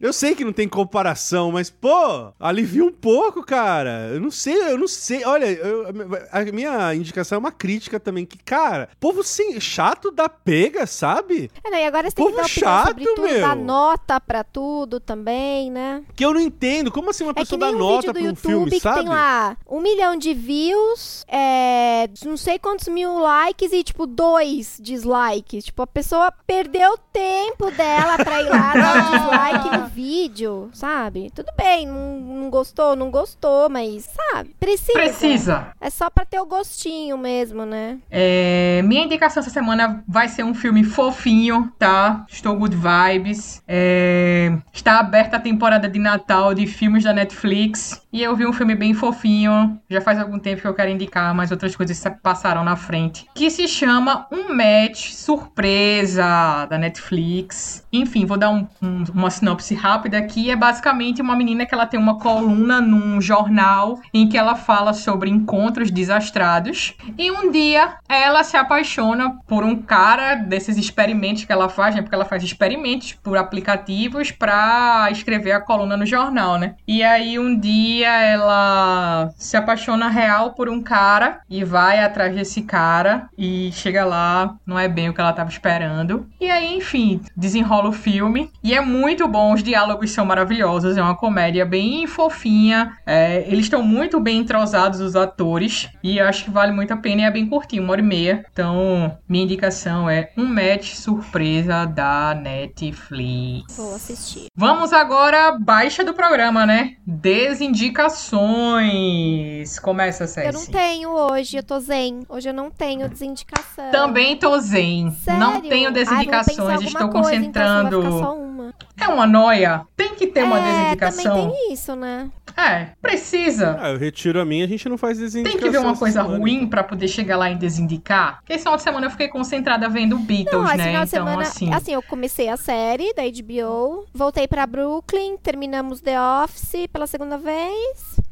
[0.00, 4.10] Eu sei que não tem comparação, mas, pô, alivia um pouco, cara.
[4.12, 5.24] Eu não sei, eu não sei.
[5.24, 5.86] Olha, eu,
[6.30, 11.50] a minha indicação é uma crítica também, que, cara, povo sim, chato da pega, sabe?
[11.64, 13.40] É, não, e agora você tem povo que dar chato, sobre tudo, meu.
[13.40, 16.04] dar nota pra tudo também, né?
[16.14, 16.92] Que eu não entendo.
[16.92, 19.00] Como assim uma é pessoa dá um nota pra um YouTube filme, que sabe?
[19.00, 24.78] tem lá um milhão de views, é, não sei quantos mil likes e, tipo, dois
[24.80, 25.64] dislikes.
[25.64, 31.32] Tipo, a pessoa perdeu tempo dela pra ir lá dar dislike no vídeo, sabe?
[31.34, 34.54] Tudo bem, não, não, gostou, não gostou, mas, sabe?
[34.60, 34.92] Precisa.
[34.92, 35.68] Precisa.
[35.80, 37.98] É só pra ter o gostinho mesmo, né?
[38.08, 39.63] É, minha indicação essa semana
[40.06, 42.24] vai ser um filme fofinho, tá?
[42.28, 43.62] Estou good vibes.
[43.66, 48.03] É, está aberta a temporada de Natal de filmes da Netflix.
[48.14, 49.76] E eu vi um filme bem fofinho.
[49.90, 53.26] Já faz algum tempo que eu quero indicar, mas outras coisas passaram na frente.
[53.34, 57.84] Que se chama Um Match Surpresa da Netflix.
[57.92, 60.48] Enfim, vou dar um, um, uma sinopse rápida aqui.
[60.48, 64.92] É basicamente uma menina que ela tem uma coluna num jornal em que ela fala
[64.92, 66.94] sobre encontros desastrados.
[67.18, 72.02] E um dia ela se apaixona por um cara desses experimentos que ela faz, né?
[72.02, 76.76] Porque ela faz experimentos por aplicativos para escrever a coluna no jornal, né?
[76.86, 82.62] E aí um dia ela se apaixona real por um cara e vai atrás desse
[82.62, 86.26] cara e chega lá, não é bem o que ela estava esperando.
[86.40, 91.02] E aí, enfim, desenrola o filme e é muito bom, os diálogos são maravilhosos, é
[91.02, 96.44] uma comédia bem fofinha, é, eles estão muito bem entrosados, os atores, e eu acho
[96.44, 98.44] que vale muito a pena e é bem curtinho, uma hora e meia.
[98.52, 103.76] Então, minha indicação é um match surpresa da Netflix.
[103.76, 104.46] Vou assistir.
[104.54, 106.96] Vamos agora, baixa do programa, né?
[107.06, 109.78] Desindicação indicações.
[109.78, 110.48] Começa, Cécia.
[110.48, 112.24] Eu não tenho hoje, eu tô zen.
[112.28, 113.90] Hoje eu não tenho desindicação.
[113.92, 115.12] Também tô zen.
[115.12, 115.40] Sério?
[115.40, 118.00] Não tenho desindicações, Ai, estou coisa, concentrando.
[118.00, 118.74] Então só uma.
[119.00, 119.86] É uma noia.
[119.96, 121.24] Tem que ter é, uma desindicação.
[121.24, 122.30] Também tem isso, né?
[122.56, 123.76] É, precisa.
[123.80, 125.60] Ah, eu retiro a minha, a gente não faz desindicação.
[125.60, 126.68] Tem que ver uma coisa semana, ruim então.
[126.68, 128.38] para poder chegar lá e desindicar.
[128.38, 130.92] Porque esse final de semana eu fiquei concentrada vendo Beatles, não, né?
[130.92, 131.72] Então, semana, assim.
[131.72, 137.36] Assim, eu comecei a série da HBO, voltei para Brooklyn, terminamos The Office pela segunda
[137.36, 138.24] vez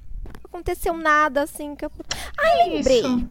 [0.52, 1.90] aconteceu nada assim que eu.
[2.38, 3.00] Ai, lembrei.
[3.00, 3.28] Isso.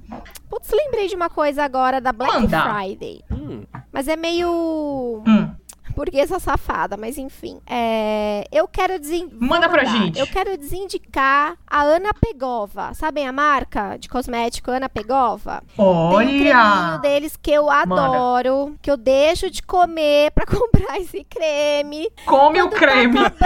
[0.50, 3.22] Putz, lembrei de uma coisa agora da Black Friday.
[3.32, 3.64] Hum.
[3.92, 5.24] Mas é meio.
[5.28, 5.52] Hum.
[5.96, 7.60] Burguesa safada, mas enfim.
[7.68, 9.30] É, eu quero desen...
[9.34, 10.20] Manda pra gente.
[10.20, 12.94] Eu quero desindicar a Ana Pegova.
[12.94, 15.64] Sabem a marca de cosmético Ana Pegova?
[15.76, 16.98] Tem um creminho Olha!
[16.98, 22.10] deles que eu adoro, que eu deixo de comer pra comprar esse creme.
[22.26, 23.18] Come o Quando tá creme!
[23.18, 23.40] acabando,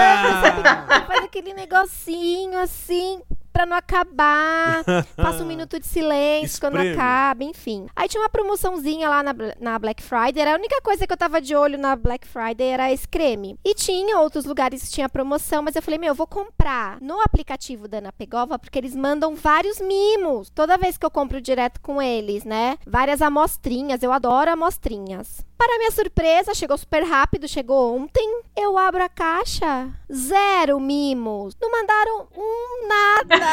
[0.64, 1.06] sabe?
[1.08, 3.22] Faz aquele negocinho assim.
[3.56, 4.84] Pra não acabar,
[5.16, 7.88] passa um minuto de silêncio quando acaba, enfim.
[7.96, 10.42] Aí tinha uma promoçãozinha lá na, na Black Friday.
[10.42, 13.58] Era a única coisa que eu tava de olho na Black Friday era esse creme.
[13.64, 17.22] E tinha outros lugares que tinha promoção, mas eu falei, meu, eu vou comprar no
[17.22, 20.50] aplicativo da Ana Pegova, porque eles mandam vários mimos.
[20.50, 22.78] Toda vez que eu compro direto com eles, né?
[22.86, 24.04] Várias amostrinhas.
[24.04, 25.46] Eu adoro amostrinhas.
[25.58, 28.42] Para minha surpresa, chegou super rápido, chegou ontem.
[28.54, 31.56] Eu abro a caixa, zero mimos.
[31.62, 33.45] Não mandaram um nada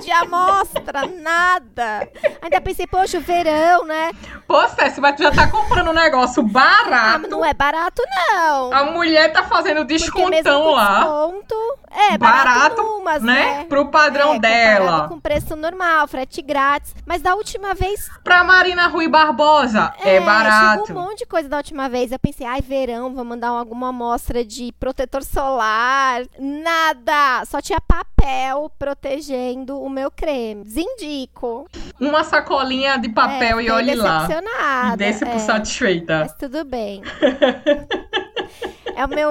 [0.00, 2.08] de amostra, nada.
[2.42, 4.10] Ainda pensei, poxa, o verão, né?
[4.46, 7.20] Pô, Cécio, mas tu já tá comprando um negócio Ah, barato.
[7.22, 8.72] mas não é barato, não.
[8.72, 11.00] A mulher tá fazendo descontão lá.
[11.00, 11.54] desconto,
[11.90, 13.34] é barato, Barato, numas, né?
[13.58, 13.64] né?
[13.64, 15.08] Pro padrão é, dela.
[15.08, 16.94] com preço normal, frete grátis.
[17.06, 20.86] Mas da última vez Pra Marina Rui Barbosa, é, barato.
[20.86, 22.12] Chegou um monte de coisa da última vez.
[22.12, 26.22] Eu pensei, ai, verão, vou mandar alguma amostra de protetor solar.
[26.38, 27.44] Nada!
[27.46, 30.64] Só tinha papel protegendo o meu creme.
[30.64, 31.68] Desindico.
[32.00, 34.28] Uma sacolinha de papel é, e olhe lá.
[34.92, 36.20] E desce por é, satisfeita.
[36.20, 37.02] Mas tudo bem.
[38.94, 39.30] é o meu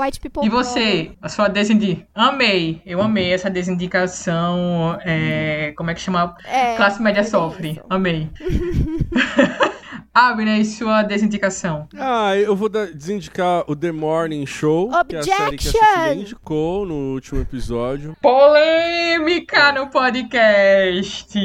[0.00, 2.06] white people E você, a sua desindicação?
[2.14, 4.98] Amei, eu amei essa desindicação.
[5.04, 6.34] é, como é que chama?
[6.44, 7.30] É, Classe média isso.
[7.30, 7.80] sofre.
[7.88, 8.30] Amei.
[10.14, 11.88] Abner, e sua desindicação?
[11.96, 15.70] Ah, eu vou dar- desindicar o The Morning Show, que é a série que a
[15.70, 15.80] Objection!
[15.94, 18.14] Cecília indicou no último episódio.
[18.20, 21.38] Polêmica no podcast.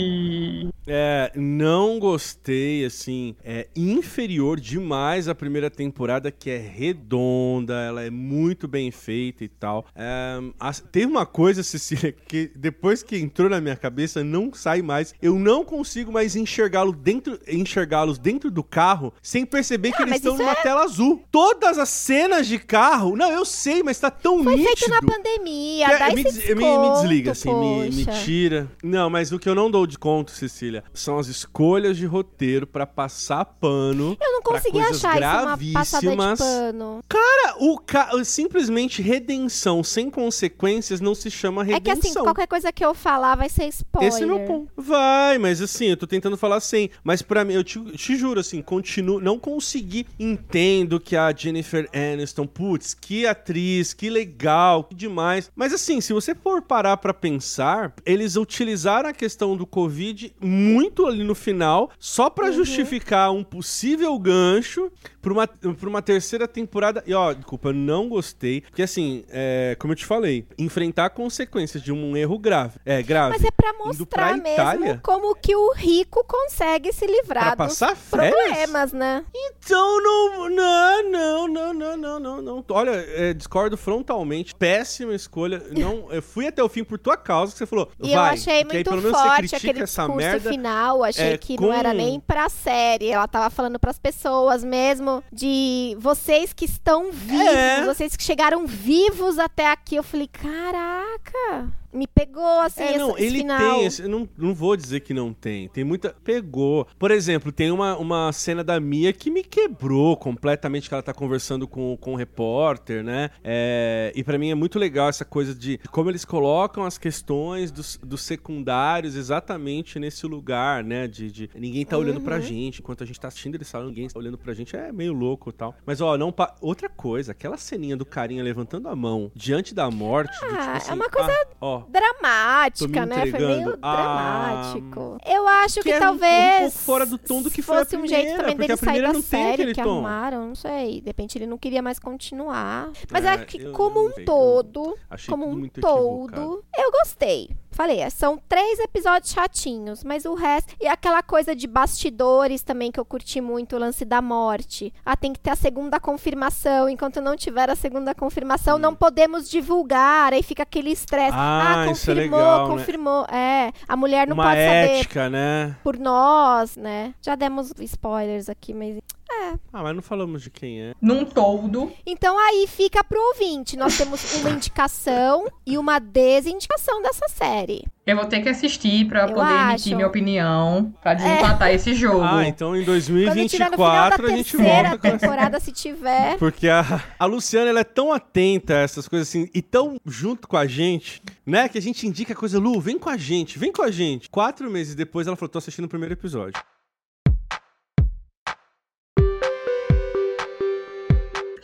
[0.90, 8.10] É, não gostei, assim, é inferior demais à primeira temporada, que é redonda, ela é
[8.10, 9.86] muito bem feita e tal.
[9.96, 14.82] É, as- tem uma coisa, Cecília, que depois que entrou na minha cabeça, não sai
[14.82, 15.14] mais.
[15.22, 20.10] Eu não consigo mais enxergá-lo dentro, enxergá-los dentro do carro sem perceber que Ah, eles
[20.14, 21.22] mas estão isso numa tela azul.
[21.32, 24.78] Todas as cenas de carro, não, eu sei, mas tá tão Foi nítido.
[24.78, 28.24] feito na pandemia, Que- dá me, esse des- me- me desliga, assim, me, me poxa.
[28.24, 28.72] tira.
[28.84, 32.66] Não, mas o que eu não dou de conto, Cecília, são as escolhas de roteiro
[32.66, 34.18] pra passar pano.
[34.20, 36.40] Eu não pra consegui coisas achar isso uma passada de gravíssimas.
[36.40, 37.00] pano.
[37.08, 38.10] Cara, o ca...
[38.24, 42.12] simplesmente redenção sem consequências não se chama É que redenção.
[42.12, 44.10] assim, qualquer coisa que eu falar vai ser spoiler.
[44.12, 44.72] Esse é meu ponto.
[44.76, 46.90] Vai, mas assim, eu tô tentando falar sem.
[47.04, 49.20] Mas pra mim, eu te, te juro, assim, continuo.
[49.20, 50.06] Não consegui.
[50.20, 55.52] Entendo que a Jennifer Aniston, putz, que atriz, que legal, que demais.
[55.56, 61.06] Mas assim, se você for parar pra pensar, eles utilizaram a questão do Covid muito
[61.06, 64.92] ali no final, só pra justificar um possível gancho
[65.22, 67.04] pra uma, pra uma terceira temporada.
[67.06, 68.62] E ó, desculpa, eu não gostei.
[68.62, 72.80] Porque assim, é, como eu te falei, enfrentar consequências de um erro grave.
[72.86, 73.36] É, grave.
[73.38, 75.00] Mas é pra mostrar pra mesmo Itália?
[75.04, 78.34] como que o rico consegue se livrar Pra dos passar férias?
[78.46, 79.24] Problemas, né?
[79.36, 82.66] Então não, não, não, não, não, não, não.
[82.70, 84.56] Olha, é, discordo frontalmente.
[84.56, 85.64] Péssima escolha.
[85.72, 87.90] Não, eu fui até o fim por tua causa que você falou.
[88.00, 88.16] E vai.
[88.16, 90.50] eu achei porque aí, muito pelo menos você forte critica aquele essa merda.
[90.50, 91.04] final.
[91.04, 93.10] Achei é, que com- não era nem pra série.
[93.10, 97.86] Ela tava falando pras pessoas mesmo de vocês que estão vivos, É.
[97.86, 99.96] vocês que chegaram vivos até aqui.
[99.96, 101.68] Eu falei, caraca,
[101.98, 103.60] me pegou assim É, não, ele final.
[103.60, 106.88] tem, esse- não, não vou dizer que não tem, tem muita, pegou.
[107.00, 111.14] Por exemplo, tem uma, uma cena da Mia que me quebrou completamente, que ela tá
[111.14, 115.54] conversando com, com o repórter, né, é, e pra mim é muito legal essa coisa
[115.56, 121.50] de como eles colocam as questões dos, dos secundários exatamente nesse lugar, né, de, de
[121.56, 122.24] ninguém tá olhando Uhum.
[122.24, 124.92] pra gente, enquanto a gente tá assistindo eles falam, ninguém tá olhando pra gente, é
[124.92, 125.76] meio louco e tal.
[125.86, 129.90] Mas ó, não, pa- outra coisa, aquela ceninha do carinha levantando a mão diante da
[129.90, 133.26] morte, do, tipo Ah, é assim, uma coisa ah, ó, dramática, né?
[133.28, 133.78] Foi meio.
[133.82, 135.18] Ah, dramático.
[135.26, 137.78] Eu acho que, que é um- talvez um pouco fora do tom do que foi
[137.78, 139.92] a fosse um primeira, jeito também dele a sair da série que tom.
[139.92, 141.02] arrumaram, não sei.
[141.02, 142.90] De repente ele não queria mais continuar.
[143.12, 147.50] Mas É, é que como um todo, como um todo, eu gostei.
[147.78, 150.74] Falei, é, são três episódios chatinhos, mas o resto.
[150.82, 154.92] E aquela coisa de bastidores também que eu curti muito, o lance da morte.
[155.06, 156.90] Ah, tem que ter a segunda confirmação.
[156.90, 160.34] Enquanto não tiver a segunda confirmação, não podemos divulgar.
[160.34, 161.34] Aí fica aquele estresse.
[161.34, 161.40] Hum.
[161.40, 162.74] Ah, Ah, isso é confirmou, legal, né?
[162.76, 163.26] confirmou.
[163.26, 165.76] É, a mulher não Uma pode saber ética, né?
[165.84, 167.14] por nós, né?
[167.22, 168.98] Já demos spoilers aqui, mas
[169.30, 170.94] Ah, mas não falamos de quem é.
[171.02, 171.92] Num todo.
[172.06, 173.78] Então aí fica pro ouvinte.
[173.78, 177.86] Nós temos uma indicação e uma desindicação dessa série.
[178.06, 179.70] Eu vou ter que assistir pra Eu poder acho.
[179.74, 182.22] emitir minha opinião, pra desempatar esse jogo.
[182.24, 185.20] Ah, então em Quando tiver no final da 2024 a gente terceira volta essa.
[185.20, 186.38] temporada, se tiver.
[186.38, 190.48] Porque a, a Luciana, ela é tão atenta a essas coisas assim, e tão junto
[190.48, 191.68] com a gente, né?
[191.68, 194.30] Que a gente indica coisa, Lu, vem com a gente, vem com a gente.
[194.30, 196.62] Quatro meses depois, ela falou, tô assistindo o primeiro episódio.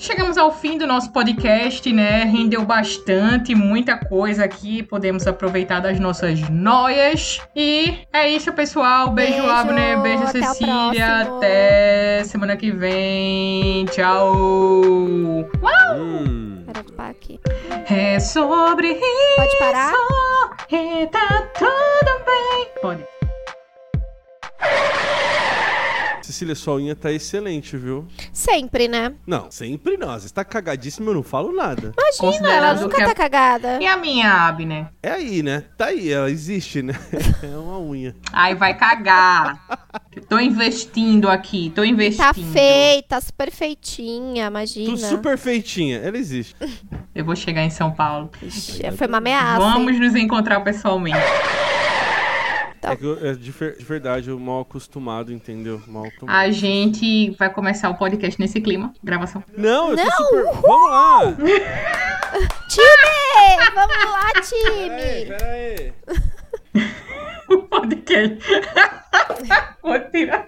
[0.04, 2.26] Chegamos ao fim do nosso podcast, né?
[2.26, 4.84] Rendeu bastante, muita coisa aqui.
[4.84, 7.40] Podemos aproveitar das nossas noias.
[7.56, 9.12] E é isso, pessoal.
[9.12, 10.02] Beijo, Beijo, Abner.
[10.02, 11.22] Beijo, até Cecília.
[11.22, 13.86] Até semana que vem.
[13.86, 14.36] Tchau.
[14.36, 15.48] Hum.
[16.98, 17.40] Parar aqui.
[17.90, 19.36] É sobre isso.
[19.38, 19.94] Pode parar?
[20.70, 22.68] E tá tudo bem.
[22.82, 23.06] Pode.
[26.26, 28.08] Cecília, sua unha tá excelente, viu?
[28.32, 29.14] Sempre, né?
[29.26, 30.08] Não, sempre não.
[30.20, 31.94] Você tá cagadíssima, eu não falo nada.
[32.20, 33.80] Imagina, ela nunca tá cagada.
[33.82, 34.88] E a minha, Abner?
[35.02, 35.64] É aí, né?
[35.78, 36.94] Tá aí, ela existe, né?
[37.44, 38.16] É uma unha.
[38.32, 39.62] Ai, vai cagar.
[40.30, 42.26] tô investindo aqui, tô investindo.
[42.26, 44.96] Tá feita, super feitinha, imagina.
[44.96, 46.56] Tudo super feitinha, ela existe.
[47.14, 48.32] Eu vou chegar em São Paulo.
[48.42, 49.60] Ixi, Foi uma ameaça.
[49.60, 50.00] Vamos hein?
[50.00, 51.18] nos encontrar pessoalmente.
[52.92, 55.82] É que eu, é de, de verdade, eu mal acostumado, entendeu?
[55.88, 56.36] Mal acostumado.
[56.36, 59.44] A gente vai começar o podcast nesse clima, gravação.
[59.58, 60.44] Não, eu tô Não, super.
[60.62, 61.20] Vamos lá!
[62.70, 63.74] Time!
[63.74, 65.38] Vamos lá, Peraí, time!
[65.38, 65.94] peraí.
[67.50, 68.38] O podcast.
[69.84, 70.46] Vou tirar.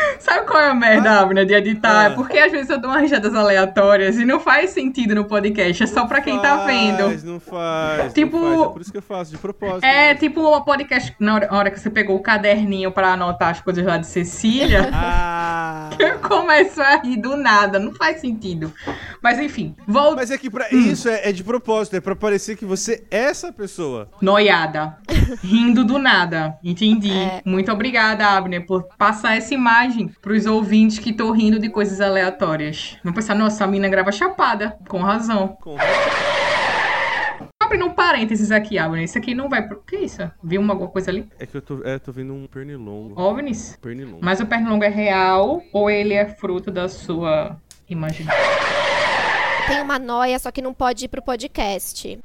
[0.20, 2.04] Sabe qual é a merda, Abner, de editar?
[2.06, 5.82] É porque às vezes eu dou umas risadas aleatórias e não faz sentido no podcast,
[5.82, 7.04] é só pra quem tá vendo.
[7.04, 8.12] Faz, não faz.
[8.12, 8.60] Tipo- Não faz.
[8.68, 9.84] É por isso que eu faço, de propósito.
[9.84, 13.60] É tipo um podcast, na hora, hora que você pegou o caderninho pra anotar as
[13.60, 14.90] coisas lá de Cecília.
[15.02, 15.90] Ah!
[15.98, 18.72] Eu começo a rir do nada, não faz sentido.
[19.22, 22.56] Mas enfim, vou Mas é que pra isso é, é de propósito, é pra parecer
[22.56, 24.08] que você é essa pessoa.
[24.20, 24.96] noiada,
[25.42, 26.56] rindo do nada.
[26.62, 27.10] Entendi.
[27.12, 27.40] É.
[27.44, 29.89] Muito obrigada, Abner, por passar essa imagem
[30.20, 32.96] pros ouvintes que estão rindo de coisas aleatórias.
[33.04, 34.76] Vão pensar, nossa, a mina grava chapada.
[34.88, 35.48] Com razão.
[35.60, 35.76] Com-
[37.62, 39.04] Abrindo um parênteses aqui, Abner.
[39.04, 39.80] Isso aqui não vai pro.
[39.82, 40.28] Que isso?
[40.42, 41.28] Viu uma, alguma coisa ali?
[41.38, 43.20] É que eu tô, é, tô vendo um pernilongo.
[43.20, 43.78] OVNIs?
[43.80, 44.18] Pernilongo.
[44.22, 47.56] Mas o pernilongo é real ou ele é fruto da sua
[47.88, 48.40] imaginação?
[49.68, 52.18] Tem uma noia, só que não pode ir pro podcast.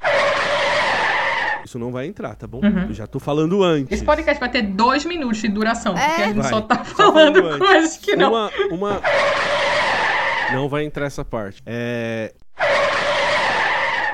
[1.66, 2.62] Isso não vai entrar, tá bom?
[2.64, 2.86] Uhum.
[2.90, 3.92] Eu já tô falando antes.
[3.92, 6.24] Esse podcast vai ter dois minutos de duração, porque É.
[6.24, 6.50] a gente Vai.
[6.50, 7.68] só tá Só falando falando antes.
[7.68, 8.30] coisas que não.
[8.32, 9.02] Uma, uma...
[10.54, 11.62] Não vai entrar essa parte.
[11.66, 12.34] É...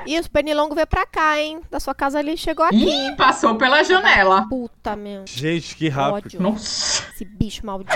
[0.08, 1.60] E o pernilongo veio pra cá, hein?
[1.70, 2.78] Da sua casa ele chegou aqui.
[2.90, 4.48] Ih, passou pela janela.
[4.50, 5.24] Puta, meu.
[5.28, 6.26] Gente, que rápido.
[6.26, 6.42] Ódio.
[6.42, 7.04] Nossa.
[7.14, 7.94] Esse bicho maldito.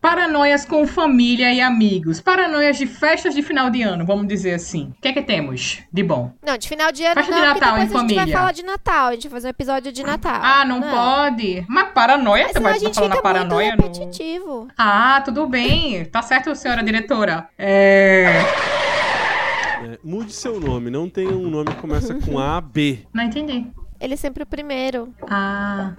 [0.00, 2.20] Paranoias com família e amigos.
[2.20, 4.92] Paranoias de festas de final de ano, vamos dizer assim.
[4.96, 6.32] O que é que temos de bom?
[6.44, 8.38] Não, de final de ano Festa não, de Natal em a gente vai família.
[8.38, 9.06] falar de Natal.
[9.08, 10.40] A gente vai fazer um episódio de Natal.
[10.42, 11.64] Ah, não, pode.
[11.68, 12.44] Mas paranoia?
[12.44, 13.76] Mas Você vai a gente falar na fica paranoia?
[13.76, 14.68] muito no- repetitivo.
[14.76, 16.04] Ah, tudo bem.
[16.06, 17.48] Tá certo, senhora diretora.
[17.58, 18.26] É.
[19.84, 20.90] É, mude seu nome.
[20.90, 23.00] Não tem um nome que começa com A, B.
[23.12, 23.66] Não entendi.
[24.00, 25.12] Ele é sempre o primeiro.
[25.22, 25.94] Ah.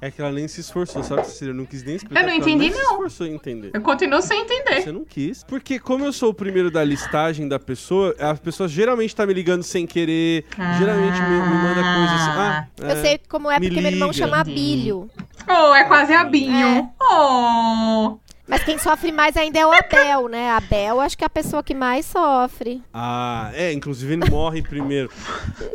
[0.00, 1.52] É que ela nem se esforçou, sabe, Cecília?
[1.52, 2.20] Eu não quis nem explicar.
[2.20, 2.92] Eu não entendi, nem se não.
[2.92, 3.70] esforçou em entender.
[3.72, 4.82] Eu continuo sem entender.
[4.82, 5.42] Você não quis.
[5.44, 9.32] Porque como eu sou o primeiro da listagem da pessoa, a pessoa geralmente tá me
[9.32, 10.44] ligando sem querer.
[10.78, 12.30] Geralmente me, me manda coisa assim.
[12.38, 14.40] Ah, Eu é, sei como é me porque meu irmão chama.
[14.40, 15.10] Abílio.
[15.48, 16.90] Oh, é quase Abinho.
[17.00, 18.18] Oh.
[18.46, 20.50] Mas quem sofre mais ainda é o Abel, né?
[20.50, 22.82] Abel, acho que é a pessoa que mais sofre.
[22.92, 25.10] Ah, é, inclusive ele morre primeiro.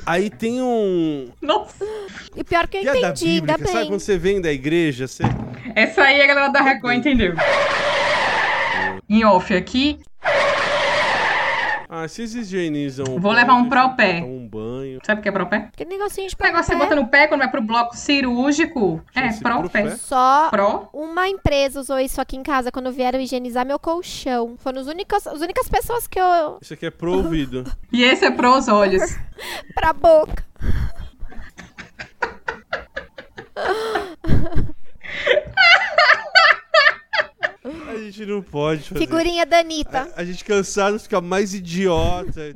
[0.05, 1.29] Aí tem um.
[1.41, 1.83] Nossa.
[2.35, 3.87] E pior que eu Piada entendi, ainda bíblica, sabe bem.
[3.89, 5.07] quando você vem da igreja?
[5.07, 5.23] Você...
[5.75, 7.33] Essa aí a galera da Record entendeu.
[9.09, 9.99] Em off aqui,
[11.89, 13.05] Ah, se vocês higienizam.
[13.15, 14.13] o Vou pé, levar um propé.
[14.21, 14.78] botar Um banho.
[15.03, 15.69] Sabe o que é propé?
[15.73, 16.77] Aquele negocinho de O negócio você pé.
[16.77, 19.03] bota no pé quando vai pro bloco cirúrgico.
[19.15, 19.81] É, Chama-se propé.
[19.83, 19.95] propé?
[19.97, 20.89] Só Pro?
[20.93, 24.55] uma empresa usou isso aqui em casa quando vieram higienizar meu colchão.
[24.57, 26.57] Foram as únicas, as únicas pessoas que eu.
[26.61, 27.63] Isso aqui é pro ouvido.
[27.91, 29.01] E esse é pros olhos.
[29.73, 30.43] pra boca.
[37.63, 38.99] A gente não pode fazer.
[38.99, 40.11] Figurinha da Anitta.
[40.15, 42.53] A, a gente cansado fica mais idiota.